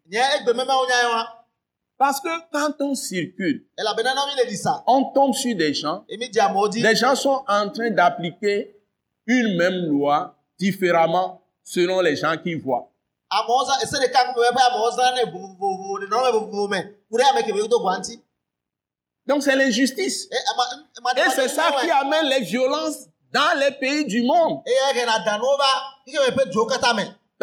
Parce 1.97 2.21
que 2.21 2.29
quand 2.53 2.75
on 2.81 2.95
circule, 2.95 3.67
on 4.87 5.05
tombe 5.15 5.33
sur 5.33 5.57
des 5.57 5.73
gens, 5.73 6.05
les 6.09 6.95
gens 6.95 7.15
sont 7.15 7.43
en 7.49 7.71
train 7.71 7.91
d'appliquer 7.91 8.77
une 9.27 9.57
même 9.57 9.87
loi 9.87 10.37
différemment 10.59 11.41
selon 11.63 12.03
les 12.03 12.15
gens 12.17 12.37
qui 12.37 12.55
voient. 12.57 12.91
Donc 19.27 19.43
c'est 19.43 19.57
l'injustice. 19.57 20.29
Et 20.31 21.31
c'est 21.35 21.49
ça 21.49 21.73
qui 21.81 21.91
amène 21.91 22.27
les 22.27 22.41
violences 22.41 23.07
dans 23.33 23.59
les 23.59 23.71
pays 23.71 24.05
du 24.05 24.23
monde. 24.23 24.63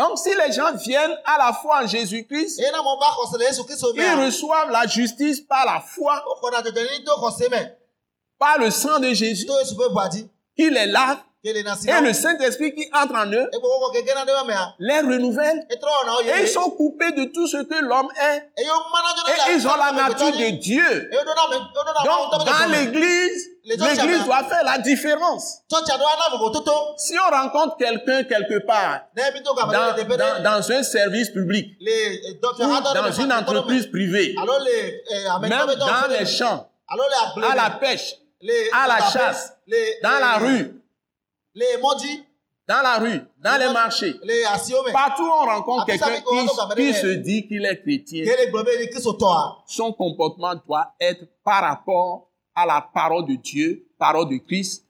Donc 0.01 0.17
si 0.17 0.29
les 0.33 0.51
gens 0.51 0.73
viennent 0.73 1.15
à 1.25 1.37
la 1.37 1.53
foi 1.53 1.83
en 1.83 1.87
Jésus-Christ, 1.87 2.59
ils 2.59 4.25
reçoivent 4.25 4.71
la 4.71 4.87
justice 4.87 5.41
par 5.41 5.63
la 5.63 5.79
foi, 5.79 6.23
par 8.39 8.57
le 8.57 8.71
sang 8.71 8.97
de 8.97 9.13
Jésus, 9.13 9.45
qui 10.55 10.69
les 10.71 10.87
lave, 10.87 11.19
et 11.43 11.53
le 12.01 12.13
Saint-Esprit 12.13 12.75
qui 12.75 12.87
entre 12.93 13.15
en 13.15 13.25
eux, 13.31 13.49
les 14.79 14.99
renouvelle, 14.99 15.65
et 15.69 16.41
ils 16.41 16.47
sont 16.47 16.69
coupés 16.71 17.11
de 17.13 17.25
tout 17.33 17.47
ce 17.47 17.57
que 17.63 17.83
l'homme 17.83 18.09
est, 18.15 18.51
et 18.57 19.55
ils 19.55 19.67
ont 19.67 19.75
la 19.75 19.91
nature 19.91 20.31
de 20.31 20.49
Dieu. 20.59 21.09
Donc 22.05 22.45
dans 22.45 22.69
l'église, 22.71 23.49
l'église 23.65 24.23
doit 24.25 24.43
faire 24.43 24.63
la 24.63 24.77
différence. 24.77 25.63
Si 26.97 27.15
on 27.17 27.35
rencontre 27.35 27.77
quelqu'un 27.77 28.23
quelque 28.23 28.63
part, 28.65 29.01
dans, 29.15 30.17
dans, 30.17 30.43
dans 30.43 30.71
un 30.71 30.83
service 30.83 31.29
public, 31.31 31.75
dans 32.93 33.11
une 33.13 33.33
entreprise 33.33 33.87
privée, 33.87 34.35
même 35.41 35.65
dans 35.79 36.07
les 36.07 36.25
champs, 36.27 36.69
à 36.87 37.55
la 37.55 37.69
pêche, 37.79 38.15
à 38.73 38.87
la 38.87 39.09
chasse, 39.09 39.53
dans 40.03 40.19
la 40.19 40.37
rue, 40.37 40.80
dans 42.67 42.81
la 42.81 42.97
rue, 42.99 43.21
dans 43.43 43.57
les 43.59 43.73
marchés, 43.73 44.13
partout 44.93 45.23
où 45.23 45.31
on 45.31 45.45
rencontre 45.45 45.85
quelqu'un 45.99 46.21
qui, 46.21 46.35
qui 46.75 46.93
se 46.93 47.07
dit 47.17 47.47
qu'il 47.47 47.65
est 47.65 47.81
chrétien, 47.81 48.23
son 49.67 49.91
comportement 49.93 50.55
doit 50.55 50.93
être 50.99 51.25
par 51.43 51.61
rapport 51.63 52.29
à 52.55 52.65
la 52.65 52.81
parole 52.93 53.25
de 53.25 53.35
Dieu, 53.35 53.87
parole 53.97 54.29
de 54.29 54.37
Christ, 54.37 54.85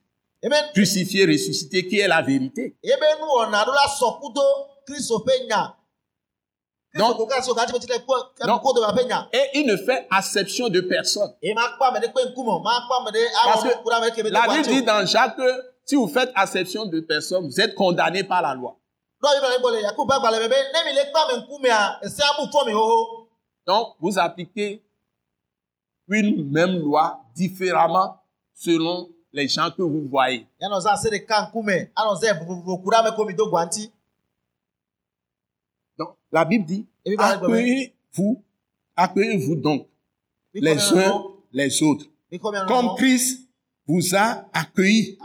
crucifié, 0.74 1.24
ressuscité, 1.26 1.86
qui 1.88 1.98
est 1.98 2.08
la 2.08 2.20
vérité. 2.22 2.76
Donc- 6.98 7.16
Donc- 8.46 8.62
Et 9.32 9.58
il 9.60 9.66
ne 9.66 9.76
fait 9.76 10.06
acception 10.10 10.68
de 10.68 10.80
personne. 10.82 11.32
Parce 13.44 13.62
que 13.62 13.68
La 14.30 14.40
Bible 14.58 14.68
dit 14.80 14.82
dans 14.84 15.06
Jacques 15.06 15.36
que 15.36 15.71
si 15.84 15.94
vous 15.96 16.08
faites 16.08 16.30
acception 16.34 16.86
de 16.86 17.00
personne, 17.00 17.44
vous 17.46 17.60
êtes 17.60 17.74
condamné 17.74 18.24
par 18.24 18.42
la 18.42 18.54
loi. 18.54 18.76
fɔ 19.22 19.28
mi 22.66 22.72
xoxo 22.72 23.28
Donc, 23.66 23.94
vous 24.00 24.18
appliquez 24.18 24.82
une 26.08 26.50
même 26.50 26.78
loi 26.78 27.20
différemment 27.34 28.16
selon 28.54 29.08
les 29.32 29.46
gens 29.48 29.70
que 29.70 29.82
vous 29.82 30.08
voyez. 30.08 30.46
Donc, 35.98 36.16
la 36.32 36.44
Bible 36.44 36.64
dit, 36.64 36.86
accueillez-vous, 37.18 38.42
accueillez-vous 38.96 39.54
donc 39.56 39.86
les 40.54 40.92
uns 40.92 41.22
les 41.52 41.82
autres. 41.82 42.06
Comme 42.66 42.94
Christ 42.96 43.48
vous 43.86 44.14
a 44.14 44.44
accueillis 44.52 45.18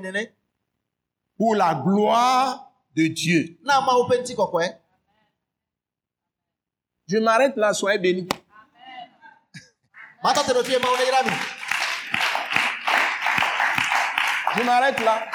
nene 0.00 0.26
pour 1.36 1.54
la 1.54 1.74
gloire 1.74 2.70
de 2.94 3.06
Dieu. 3.08 3.58
kɔkɔe 4.36 4.76
Je 7.06 7.18
m'arrête 7.18 7.56
là, 7.56 7.72
soyez 7.74 7.98
bénis. 7.98 8.28
Je 14.56 14.62
m'arrête 14.62 15.00
là. 15.00 15.26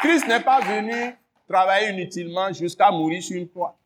Christ 0.00 0.26
n'est 0.26 0.40
pas 0.40 0.60
venu 0.60 1.16
travailler 1.48 1.90
inutilement 1.90 2.52
jusqu'à 2.52 2.90
mourir 2.90 3.22
sur 3.22 3.36
une 3.36 3.48
croix. 3.48 3.76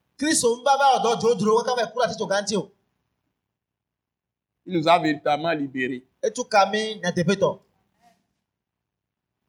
Il 4.69 4.75
nous 4.75 4.87
a 4.87 4.99
véritablement 4.99 5.53
libérés. 5.53 6.05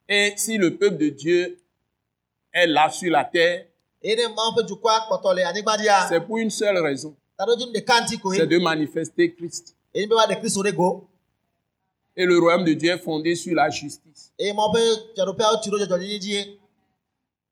Et 0.07 0.33
si 0.37 0.57
le 0.57 0.77
peuple 0.77 0.97
de 0.97 1.09
Dieu 1.09 1.59
est 2.53 2.65
là 2.65 2.89
sur 2.89 3.11
la 3.11 3.25
terre, 3.25 3.65
c'est 4.01 6.25
pour 6.25 6.37
une 6.37 6.49
seule 6.49 6.77
raison. 6.77 7.13
C'est 7.37 8.47
de 8.47 8.57
manifester 8.59 9.33
Christ. 9.33 9.75
Et 9.93 10.05
le 12.25 12.39
royaume 12.39 12.63
de 12.63 12.73
Dieu 12.73 12.91
est 12.91 12.97
fondé 12.97 13.35
sur 13.35 13.53
la 13.53 13.69
justice. 13.69 14.31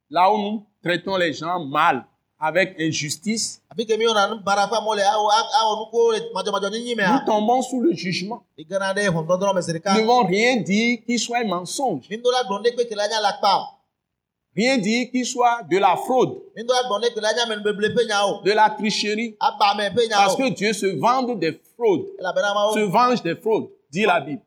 Là 0.10 0.34
où 0.34 0.38
nous 0.38 0.66
traitons 0.82 1.18
les 1.18 1.34
gens 1.34 1.60
mal, 1.66 2.06
avec 2.40 2.76
injustice, 2.80 3.62
nous 3.76 3.86
tombons 7.26 7.62
sous 7.62 7.82
le 7.82 7.94
jugement. 7.94 8.44
zi 8.58 8.66
Nous 8.70 8.74
ne 8.74 10.00
devons 10.02 10.24
rien 10.26 10.58
dire 10.58 11.00
qui 11.06 11.20
soit 11.20 11.40
un 11.40 11.48
mensonge. 11.48 12.08
Rien 14.56 14.78
dire 14.80 15.10
qui 15.12 15.24
soit 15.24 15.62
de 15.70 15.78
la 15.78 15.96
fraude, 15.96 16.36
de 18.44 18.52
la 18.54 18.70
tricherie. 18.72 19.36
Parce 19.40 20.36
que 20.36 20.50
Dieu 20.50 20.74
se 20.74 20.88
venge 21.00 21.38
des 21.38 21.62
fraudes, 21.76 22.08
se 22.74 22.80
venge 22.80 23.22
des 23.22 23.36
fraudes, 23.36 23.70
dit 23.92 24.04
la 24.06 24.20
Bible. 24.20 24.42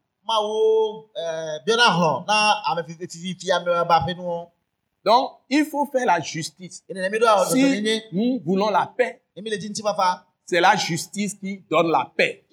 Donc, 5.04 5.30
il 5.48 5.64
faut 5.64 5.86
faire 5.86 6.06
la 6.06 6.20
justice. 6.20 6.84
Si 7.50 8.02
nous 8.12 8.40
voulons 8.44 8.68
la 8.70 8.92
paix, 8.96 9.22
c'est 10.44 10.60
la 10.60 10.76
justice 10.76 11.34
qui 11.34 11.62
donne 11.70 11.90
la 11.90 12.10
paix. 12.16 12.44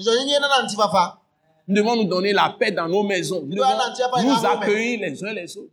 Nous 1.70 1.76
devons 1.76 1.98
nous 1.98 2.06
donner 2.06 2.32
la 2.32 2.56
paix 2.58 2.72
dans 2.72 2.88
nos 2.88 3.04
maisons. 3.04 3.42
Nous 3.46 3.56
devons 3.58 4.24
nous 4.24 4.46
accueillir 4.46 5.02
les 5.02 5.22
uns 5.22 5.34
les 5.34 5.58
autres. 5.58 5.70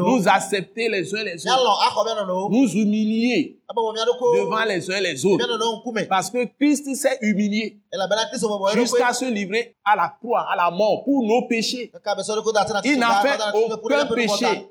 Nous 0.00 0.26
accepter 0.26 0.88
les 0.88 1.14
uns 1.14 1.22
les 1.22 1.46
autres. 1.46 2.48
Nous 2.50 2.68
humilier 2.70 3.60
ɖoko 3.68 4.34
devant 4.36 4.64
les 4.64 4.90
uns 4.90 5.00
les 5.00 5.26
autres. 5.26 6.06
Parce 6.08 6.30
que 6.30 6.46
Christ 6.58 6.94
s'est 6.94 7.18
humilié 7.20 7.78
jusqu'à 8.72 9.12
se 9.12 9.26
livrer 9.26 9.76
à 9.84 9.94
la 9.96 10.08
croix, 10.18 10.46
à 10.50 10.56
la 10.56 10.70
mort, 10.70 11.04
pour 11.04 11.22
nos 11.22 11.46
péchés. 11.46 11.92
Il 12.84 12.98
n'a 12.98 13.20
fait 13.20 13.38
aucun 13.52 14.06
péché. 14.06 14.70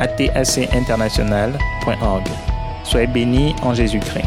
atacinternational.org. 0.00 2.24
Soyez 2.84 3.06
bénis 3.06 3.54
en 3.62 3.74
Jésus-Christ. 3.74 4.24